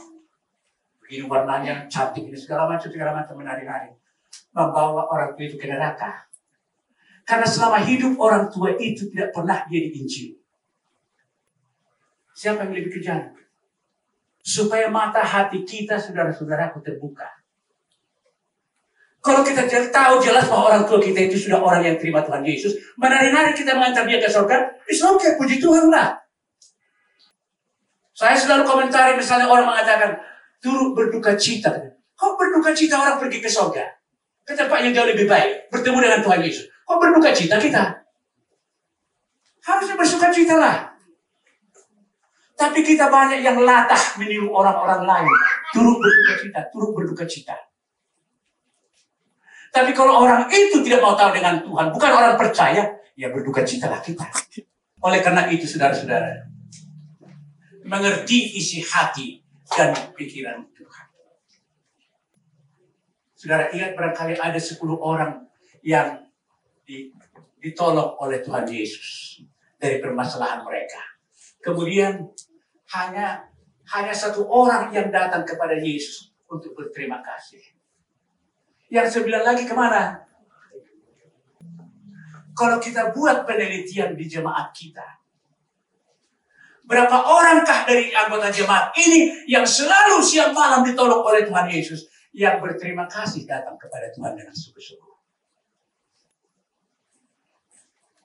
[1.02, 3.98] begini warnanya cantik ini segala macam segala macam menari-nari
[4.54, 6.30] membawa orang tua itu ke neraka
[7.26, 10.38] karena selama hidup orang tua itu tidak pernah dia diinjil
[12.40, 13.36] siapa yang lebih kejam
[14.40, 17.28] supaya mata hati kita saudara-saudaraku terbuka
[19.20, 22.80] kalau kita tahu jelas bahwa orang tua kita itu sudah orang yang terima Tuhan Yesus,
[22.96, 26.16] menari-nari kita mengantar dia ke surga, it's okay, puji Tuhan lah.
[28.16, 30.16] Saya selalu komentari misalnya orang mengatakan,
[30.64, 31.72] turut berduka cita.
[32.16, 33.84] Kok berduka cita orang pergi ke surga?
[34.48, 35.68] Ke tempat yang jauh lebih baik.
[35.72, 36.68] Bertemu dengan Tuhan Yesus.
[36.88, 37.84] Kok berduka cita kita?
[39.64, 40.89] Harusnya bersuka cita lah.
[42.60, 45.32] Tapi kita banyak yang latah meniru orang-orang lain.
[45.72, 47.56] Turut berduka cita, turut berduka cita.
[49.72, 53.88] Tapi kalau orang itu tidak mau tahu dengan Tuhan, bukan orang percaya, ya berduka cita
[53.88, 54.28] lah kita.
[55.00, 56.52] Oleh karena itu, saudara-saudara,
[57.88, 59.40] mengerti isi hati
[59.72, 61.08] dan pikiran Tuhan.
[63.40, 65.48] Saudara ingat barangkali ada 10 orang
[65.80, 66.28] yang
[67.64, 69.40] ditolong oleh Tuhan Yesus
[69.80, 71.00] dari permasalahan mereka.
[71.64, 72.28] Kemudian
[72.94, 73.50] hanya
[73.90, 77.62] hanya satu orang yang datang kepada Yesus untuk berterima kasih.
[78.90, 80.26] Yang sembilan lagi ke mana?
[82.54, 85.20] Kalau kita buat penelitian di jemaat kita,
[86.90, 92.58] Berapa orangkah dari anggota jemaat ini yang selalu siang malam ditolong oleh Tuhan Yesus yang
[92.58, 95.16] berterima kasih datang kepada Tuhan dengan sungguh-sungguh.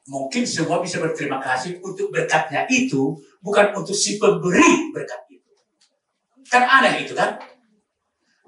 [0.08, 3.12] Mungkin semua bisa berterima kasih untuk berkatnya itu,
[3.44, 5.52] bukan untuk si pemberi berkat itu.
[6.48, 7.36] Kan aneh itu kan?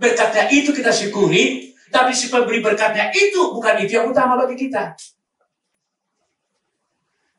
[0.01, 4.97] Berkatnya itu kita syukuri, tapi si pemberi berkatnya itu bukan itu yang utama bagi kita.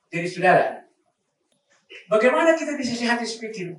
[0.07, 0.87] Jadi saudara,
[2.07, 3.75] Bagaimana kita bisa sehat sepikir?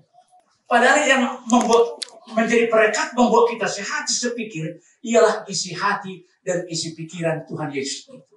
[0.69, 1.97] Padahal yang membuat
[2.37, 8.37] menjadi perekat membuat kita sehat sepikir ialah isi hati dan isi pikiran Tuhan Yesus itu.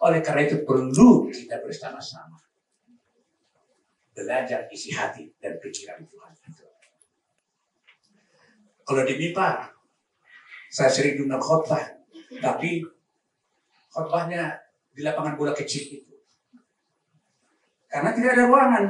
[0.00, 2.40] Oleh karena itu perlu kita bersama-sama
[4.20, 6.68] belajar isi hati dan pikiran Tuhan itu.
[8.84, 9.48] Kalau di MIPA,
[10.68, 11.80] saya sering diundang khotbah,
[12.44, 12.84] tapi
[13.88, 14.60] khotbahnya
[14.92, 16.14] di lapangan bola kecil itu.
[17.88, 18.84] Karena tidak ada ruangan.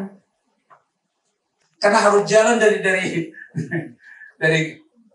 [1.81, 3.07] Karena harus jalan dari dari
[4.43, 4.61] dari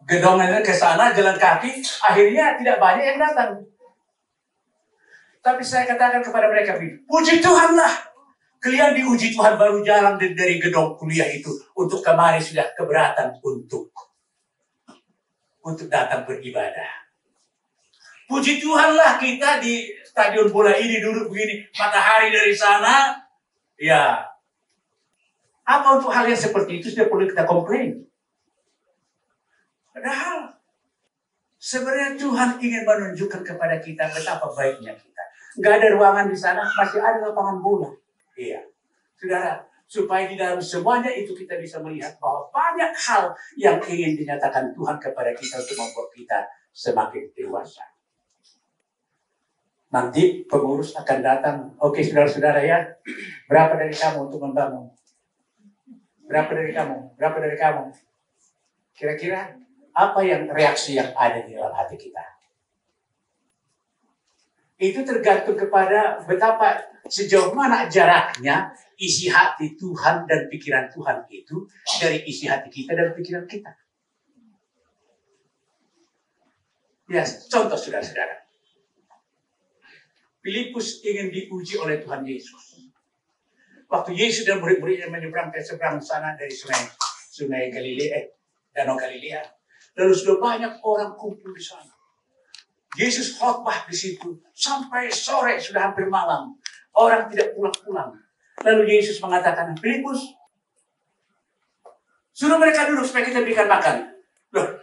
[0.05, 3.51] ke sana jalan kaki, akhirnya tidak banyak yang datang.
[5.41, 8.14] Tapi saya katakan kepada mereka, puji Tuhanlah.
[8.65, 13.93] Kalian diuji Tuhan baru jalan dari, gedung kuliah itu untuk kemarin sudah keberatan untuk
[15.61, 17.05] untuk datang beribadah.
[18.25, 23.13] Puji Tuhanlah kita di stadion bola ini duduk begini, matahari dari sana,
[23.77, 24.33] ya
[25.61, 28.01] apa untuk hal yang seperti itu sudah perlu kita komplain?
[29.93, 30.57] Padahal
[31.61, 35.23] sebenarnya Tuhan ingin menunjukkan kepada kita betapa baiknya kita.
[35.61, 37.93] Gak ada ruangan di sana, masih ada lapangan bola.
[38.35, 38.61] Iya.
[39.15, 44.75] Saudara, supaya di dalam semuanya itu kita bisa melihat bahwa banyak hal yang ingin dinyatakan
[44.75, 46.39] Tuhan kepada kita untuk membuat kita
[46.75, 47.85] semakin dewasa.
[49.95, 52.83] Nanti pengurus akan datang, oke saudara-saudara ya,
[53.47, 54.91] berapa dari kamu untuk membangun?
[56.27, 57.15] Berapa dari kamu?
[57.15, 57.83] Berapa dari kamu?
[58.91, 59.55] Kira-kira
[59.95, 62.34] apa yang reaksi yang ada di dalam hati kita?
[64.75, 71.63] Itu tergantung kepada betapa sejauh mana jaraknya isi hati Tuhan dan pikiran Tuhan itu
[72.01, 73.71] dari isi hati kita dan pikiran kita.
[77.05, 78.43] Ya, contoh saudara-saudara.
[80.41, 82.75] Filipus ingin diuji oleh Tuhan Yesus
[83.95, 86.83] waktu Yesus dan murid-muridnya menyeberang ke seberang sana dari sungai
[87.31, 88.25] sungai Galilea, eh,
[88.75, 89.39] Danau Galilea.
[89.95, 91.94] Lalu sudah banyak orang kumpul di sana.
[92.95, 96.55] Yesus khotbah di situ sampai sore sudah hampir malam.
[96.95, 98.15] Orang tidak pulang-pulang.
[98.63, 100.31] Lalu Yesus mengatakan, Filipus,
[102.31, 104.15] suruh mereka duduk supaya kita berikan makan.
[104.55, 104.79] Loh,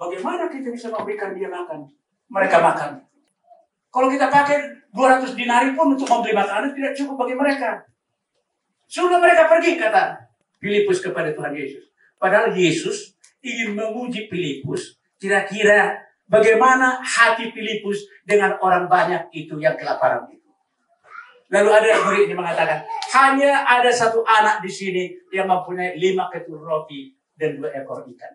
[0.00, 1.92] bagaimana kita bisa memberikan dia makan?
[2.32, 3.04] Mereka makan.
[3.92, 7.84] Kalau kita pakai 200 dinari pun untuk membeli makanan tidak cukup bagi mereka.
[8.88, 10.24] Suruh mereka pergi, kata
[10.56, 11.84] Filipus kepada Tuhan Yesus.
[12.16, 13.12] Padahal Yesus
[13.44, 20.46] ingin menguji Filipus, kira-kira bagaimana hati Filipus dengan orang banyak itu yang kelaparan itu.
[21.46, 22.82] Lalu ada yang murid yang mengatakan,
[23.14, 28.34] hanya ada satu anak di sini yang mempunyai lima ketul roti dan dua ekor ikan.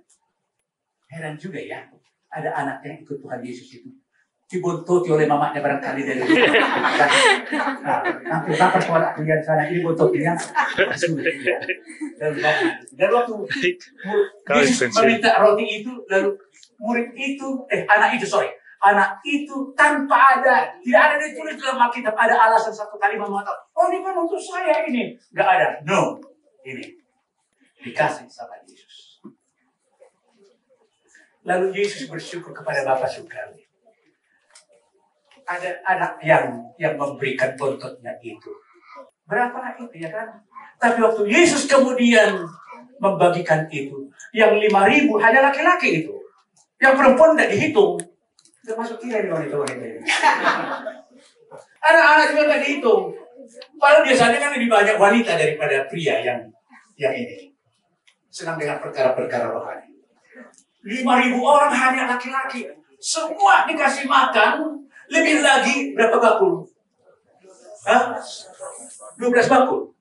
[1.12, 1.92] Heran juga ya,
[2.32, 3.92] ada anak yang ikut Tuhan Yesus itu.
[4.48, 6.20] Dibuntuti oleh mamanya barangkali dari
[7.88, 10.36] nah, nanti dapat suara kuliah di sana ini buntutnya.
[12.20, 12.36] Dan,
[12.96, 13.32] dan waktu
[14.60, 16.36] Yesus meminta roti itu lalu
[16.82, 18.49] murid itu eh anak itu sorry.
[18.82, 23.86] Anak itu tanpa ada tidak ada ditulis dalam Alkitab ada alasan satu kalimat mengatakan oh
[23.93, 25.13] ini kan untuk saya ini.
[25.29, 25.67] Nggak ada.
[25.86, 26.17] No.
[26.65, 26.97] Ini
[27.86, 29.21] dikasih sama Yesus.
[31.45, 33.71] Lalu Yesus bersyukur kepada Bapak Surgawi
[35.51, 36.45] ada anak yang
[36.79, 38.51] yang memberikan buntutnya itu.
[39.27, 40.27] Berapa itu ya kan?
[40.79, 42.41] Tapi waktu Yesus kemudian
[42.97, 46.13] membagikan itu, yang lima ribu hanya laki-laki itu.
[46.82, 47.93] Yang perempuan tidak dihitung.
[48.65, 50.01] Termasuk kira ini wanita-wanita ini.
[51.82, 53.01] Anak-anak juga tidak dihitung.
[53.77, 56.39] Padahal biasanya kan lebih banyak wanita daripada pria yang
[56.97, 57.53] yang ini.
[58.34, 59.93] Senang dengan perkara-perkara rohani.
[60.82, 62.65] Lima ribu orang hanya laki-laki.
[63.01, 66.65] Semua dikasih makan lebih lagi berapa bakul?
[67.86, 68.17] Hah?
[69.17, 69.93] 12 bakul.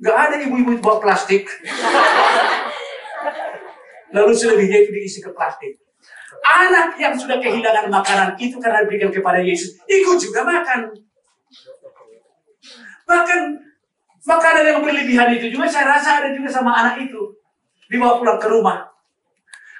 [0.00, 1.44] Gak ada ibu-ibu bawa plastik.
[4.10, 5.78] Lalu selebihnya itu diisi ke plastik.
[6.40, 10.88] Anak yang sudah kehilangan makanan itu karena diberikan kepada Yesus, ikut juga makan.
[13.04, 13.40] Bahkan
[14.24, 17.34] makanan yang berlebihan itu juga saya rasa ada juga sama anak itu.
[17.90, 18.86] Dibawa pulang ke rumah.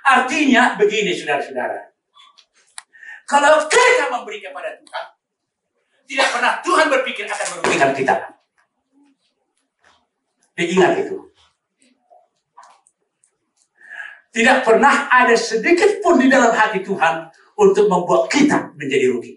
[0.02, 1.94] Artinya begini saudara-saudara.
[3.30, 5.04] Kalau kita memberi kepada Tuhan,
[6.10, 8.14] tidak pernah Tuhan berpikir akan merugikan kita.
[10.58, 11.29] Diingat itu.
[14.30, 17.26] Tidak pernah ada sedikit pun di dalam hati Tuhan
[17.58, 19.34] untuk membuat kita menjadi rugi.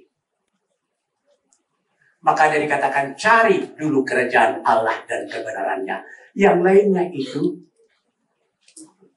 [2.23, 5.97] Makanya dikatakan cari dulu kerajaan Allah dan kebenarannya.
[6.37, 7.59] Yang lainnya itu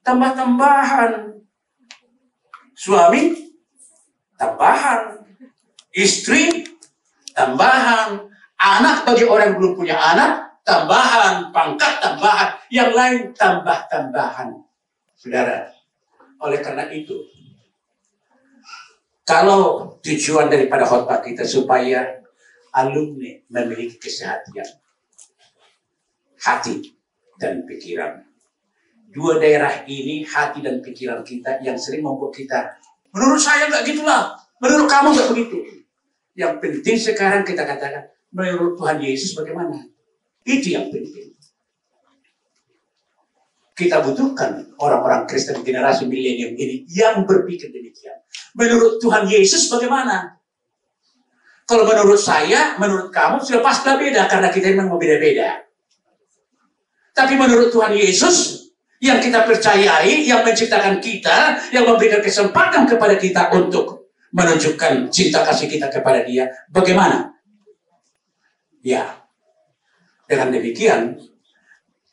[0.03, 1.39] tambah-tambahan.
[2.75, 3.53] Suami,
[4.35, 5.23] tambahan.
[5.95, 6.67] Istri,
[7.31, 8.27] tambahan.
[8.57, 11.55] Anak bagi orang yang belum punya anak, tambahan.
[11.55, 12.59] Pangkat, tambahan.
[12.67, 14.66] Yang lain, tambah-tambahan.
[15.27, 15.67] Saudara,
[16.39, 17.19] oleh karena itu,
[19.27, 22.23] kalau tujuan daripada khotbah kita supaya
[22.71, 24.63] alumni memiliki kesehatan
[26.39, 26.95] hati
[27.35, 28.23] dan pikiran.
[29.11, 32.79] Dua daerah ini, hati dan pikiran kita yang sering membuat kita,
[33.11, 34.31] menurut saya nggak gitulah,
[34.63, 35.57] menurut kamu nggak begitu.
[36.39, 39.75] Yang penting sekarang kita katakan, menurut Tuhan Yesus bagaimana?
[40.47, 41.35] Itu yang penting.
[43.77, 48.17] Kita butuhkan orang-orang Kristen generasi milenium ini yang berpikir demikian.
[48.57, 50.33] Menurut Tuhan Yesus bagaimana?
[51.69, 55.61] Kalau menurut saya, menurut kamu sudah pasti beda karena kita memang berbeda-beda.
[57.13, 63.53] Tapi menurut Tuhan Yesus yang kita percayai, yang menciptakan kita, yang memberikan kesempatan kepada kita
[63.53, 67.29] untuk menunjukkan cinta kasih kita kepada Dia, bagaimana?
[68.81, 69.21] Ya,
[70.25, 71.19] dengan demikian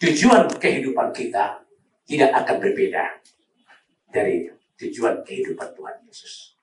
[0.02, 1.62] tujuan kehidupan kita
[2.04, 3.04] tidak akan berbeda
[4.10, 4.46] dari
[4.78, 6.54] tujuan kehidupan Tuhan Yesus.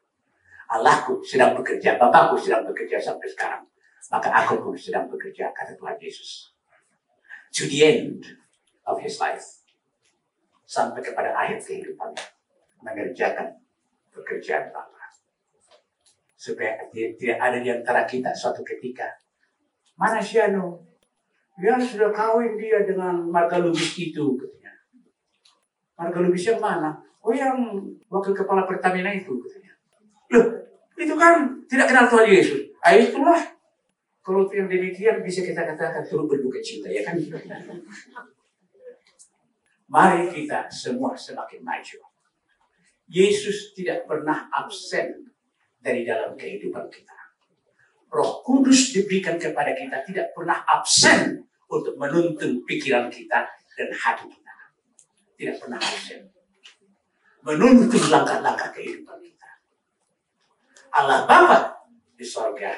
[0.71, 3.63] Allahku sedang bekerja, Bapakku sedang bekerja sampai sekarang.
[4.07, 6.55] Maka aku pun sedang bekerja, kata Tuhan Yesus.
[7.59, 8.23] To the end
[8.87, 9.43] of his life.
[10.63, 12.23] Sampai kepada akhir kehidupannya.
[12.79, 13.59] Mengerjakan
[14.15, 15.11] pekerjaan Bapa.
[16.39, 19.11] Supaya tidak ada di antara kita suatu ketika.
[19.99, 20.90] Mana si Anu?
[21.59, 24.39] Dia sudah kawin dia dengan marga lubis itu.
[24.39, 24.71] Katanya.
[25.99, 27.03] Marga lubis yang mana?
[27.21, 27.57] Oh yang
[28.07, 29.35] wakil kepala Pertamina itu.
[29.41, 29.73] Katanya.
[30.31, 30.45] Loh,
[30.95, 32.61] itu kan tidak kenal Tuhan Yesus.
[32.81, 33.41] Ah itulah.
[34.21, 37.17] Kalau yang demikian bisa kita katakan turut berduka cinta ya kan?
[39.89, 41.97] Mari kita semua semakin maju.
[43.11, 45.27] Yesus tidak pernah absen
[45.81, 47.20] dari dalam kehidupan kita.
[48.11, 54.53] Roh Kudus diberikan kepada kita tidak pernah absen untuk menuntun pikiran kita dan hati kita.
[55.39, 56.27] Tidak pernah absen.
[57.47, 59.49] Menuntun langkah-langkah kehidupan kita.
[60.91, 61.87] Allah Bapa
[62.19, 62.75] di sorga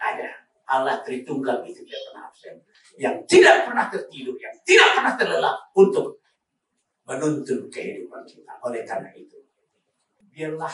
[0.00, 0.30] ada.
[0.72, 2.54] Allah Tritunggal itu tidak pernah absen.
[2.96, 6.24] Yang tidak pernah tertidur, yang tidak pernah terlelap untuk
[7.04, 8.56] menuntun kehidupan kita.
[8.64, 9.36] Oleh karena itu,
[10.32, 10.72] biarlah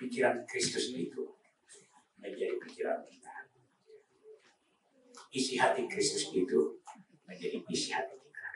[0.00, 1.34] pikiran Kristus itu
[2.24, 3.24] menjadi pikiran kita
[5.34, 6.78] isi hati Kristus itu
[7.26, 8.48] menjadi isi hati kita.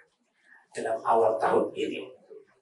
[0.78, 2.06] Dalam awal tahun ini,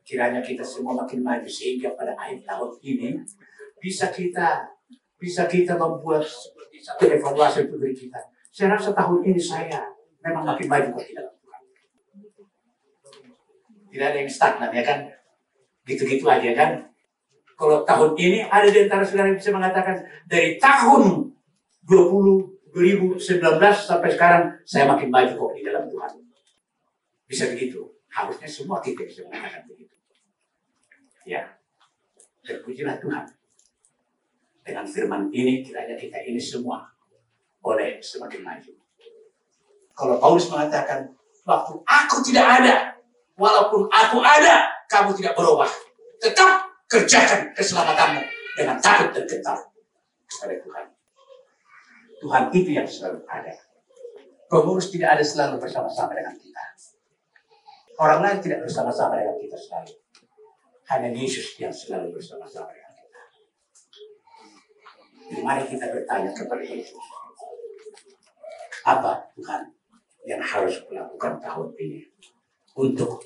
[0.00, 3.08] kiranya kita semua makin maju sehingga pada akhir tahun ini
[3.76, 4.72] bisa kita
[5.20, 8.20] bisa kita membuat seperti satu evaluasi untuk diri kita.
[8.48, 9.84] Saya rasa tahun ini saya
[10.24, 11.26] memang makin maju kok Tuhan.
[13.92, 14.98] Tidak ada yang stagnan ya kan?
[15.84, 16.85] Gitu-gitu aja kan?
[17.56, 21.32] Kalau tahun ini ada di antara saudara yang bisa mengatakan dari tahun
[21.88, 23.40] 20 2019
[23.72, 26.12] sampai sekarang saya makin maju kok di dalam Tuhan.
[27.24, 27.88] Bisa begitu.
[28.12, 29.96] Harusnya semua kita bisa mengatakan begitu.
[31.24, 31.56] Ya.
[32.44, 33.24] Terpujilah Tuhan.
[34.60, 36.84] Dengan firman ini kiranya kita ini semua
[37.64, 38.72] boleh semakin maju.
[39.96, 41.08] Kalau Paulus mengatakan,
[41.48, 42.92] waktu aku tidak ada,
[43.40, 45.70] walaupun aku ada, kamu tidak berubah.
[46.20, 48.22] Tetap kerjakan keselamatanmu
[48.54, 49.58] dengan takut dan gentar
[50.26, 50.86] kepada Tuhan.
[52.16, 53.52] Tuhan itu yang selalu ada.
[54.46, 56.64] Pengurus tidak ada selalu bersama-sama dengan kita.
[57.98, 59.94] Orang lain tidak bersama-sama dengan kita selalu.
[60.86, 63.22] Hanya Yesus yang selalu bersama-sama dengan kita.
[65.26, 67.04] Jadi mari kita bertanya kepada Yesus.
[68.86, 69.74] Apa Tuhan
[70.30, 72.06] yang harus melakukan tahun ini
[72.78, 73.18] untuk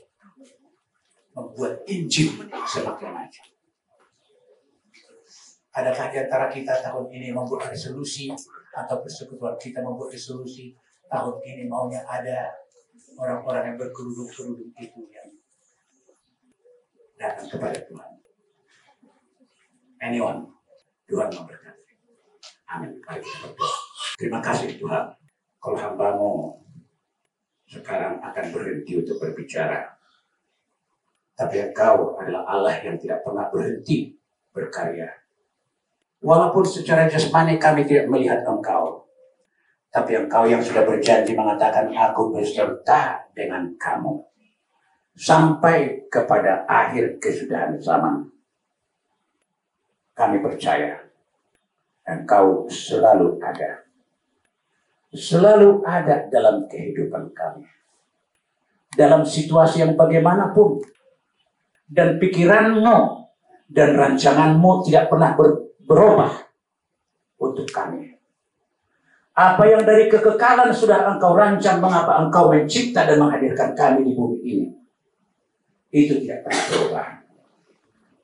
[1.36, 2.32] membuat Injil
[2.64, 3.42] semakin maju?
[5.70, 8.26] Adakah di antara kita tahun ini membuat resolusi
[8.74, 10.74] atau persekutuan kita membuat resolusi
[11.06, 12.50] tahun ini maunya ada
[13.14, 15.30] orang-orang yang berkerudung-kerudung itu yang
[17.14, 18.10] datang kepada Tuhan.
[20.02, 20.50] Anyone,
[21.06, 21.94] Tuhan memberkati.
[22.74, 22.98] Amin.
[24.18, 25.06] Terima kasih Tuhan.
[25.60, 26.58] Kalau hambamu
[27.70, 29.86] sekarang akan berhenti untuk berbicara.
[31.38, 34.18] Tapi engkau adalah Allah yang tidak pernah berhenti
[34.50, 35.19] berkarya
[36.20, 39.08] Walaupun secara jasmani kami tidak melihat engkau.
[39.88, 44.20] Tapi engkau yang sudah berjanji mengatakan aku beserta dengan kamu.
[45.16, 48.28] Sampai kepada akhir kesudahan zaman.
[50.12, 51.00] Kami percaya
[52.04, 53.88] engkau selalu ada.
[55.10, 57.66] Selalu ada dalam kehidupan kami.
[58.92, 60.84] Dalam situasi yang bagaimanapun.
[61.90, 63.26] Dan pikiranmu
[63.66, 66.46] dan rancanganmu tidak pernah ber- berubah
[67.42, 68.14] untuk kami.
[69.34, 74.38] Apa yang dari kekekalan sudah engkau rancang, mengapa engkau mencipta dan menghadirkan kami di bumi
[74.46, 74.68] ini.
[75.90, 77.06] Itu tidak pernah berubah.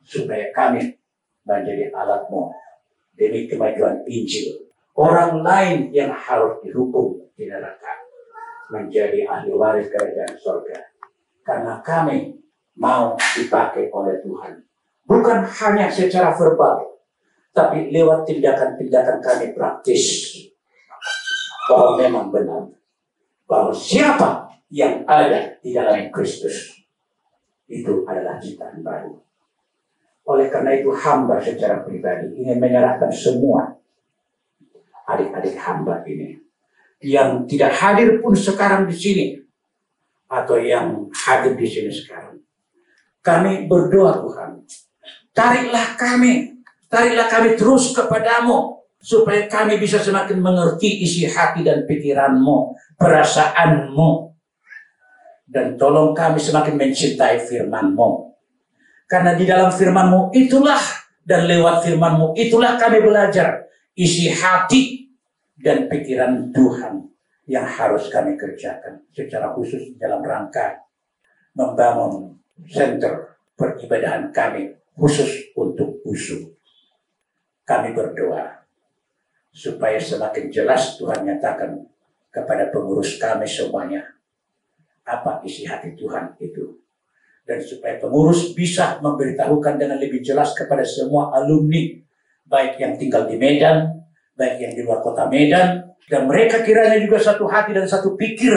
[0.06, 0.94] Supaya kami
[1.42, 2.54] menjadi alatmu
[3.18, 4.70] demi kemajuan Injil.
[4.94, 8.06] Orang lain yang harus dihukum di neraka
[8.70, 10.78] menjadi ahli waris kerajaan surga.
[11.42, 12.38] Karena kami
[12.78, 14.62] mau dipakai oleh Tuhan.
[15.06, 16.95] Bukan hanya secara verbal,
[17.56, 20.36] tapi lewat tindakan-tindakan kami praktis.
[21.64, 22.68] Bahwa memang benar.
[23.48, 26.76] Bahwa siapa yang ada di dalam Kristus,
[27.64, 29.16] itu adalah ciptaan baru.
[30.26, 33.78] Oleh karena itu hamba secara pribadi ingin menyerahkan semua
[35.06, 36.42] adik-adik hamba ini
[36.98, 39.26] yang tidak hadir pun sekarang di sini
[40.26, 42.42] atau yang hadir di sini sekarang.
[43.22, 44.50] Kami berdoa Tuhan,
[45.30, 46.55] tariklah kami,
[46.90, 54.34] tariklah kami terus kepadamu supaya kami bisa semakin mengerti isi hati dan pikiranmu, perasaanmu.
[55.46, 58.34] Dan tolong kami semakin mencintai firmanmu.
[59.06, 60.82] Karena di dalam firmanmu itulah
[61.22, 65.06] dan lewat firmanmu itulah kami belajar isi hati
[65.54, 67.06] dan pikiran Tuhan
[67.46, 70.82] yang harus kami kerjakan secara khusus dalam rangka
[71.54, 72.34] membangun
[72.66, 76.55] center peribadahan kami khusus untuk usul.
[77.66, 78.62] Kami berdoa
[79.50, 81.74] supaya semakin jelas Tuhan nyatakan
[82.30, 84.04] kepada pengurus kami semuanya
[85.08, 86.76] apa isi hati Tuhan itu
[87.48, 91.96] dan supaya pengurus bisa memberitahukan dengan lebih jelas kepada semua alumni
[92.46, 94.02] baik yang tinggal di Medan,
[94.36, 98.54] baik yang di luar kota Medan dan mereka kiranya juga satu hati dan satu pikir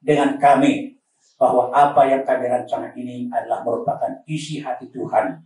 [0.00, 0.96] dengan kami
[1.36, 5.36] bahwa apa yang kami rancangkan ini adalah merupakan isi hati Tuhan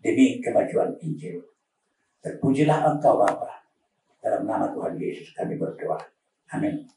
[0.00, 1.53] demi kemajuan Injil.
[2.24, 3.68] Terpujilah Engkau Bapa.
[4.24, 6.00] Dalam nama Tuhan Yesus kami berdoa.
[6.56, 6.88] Amin.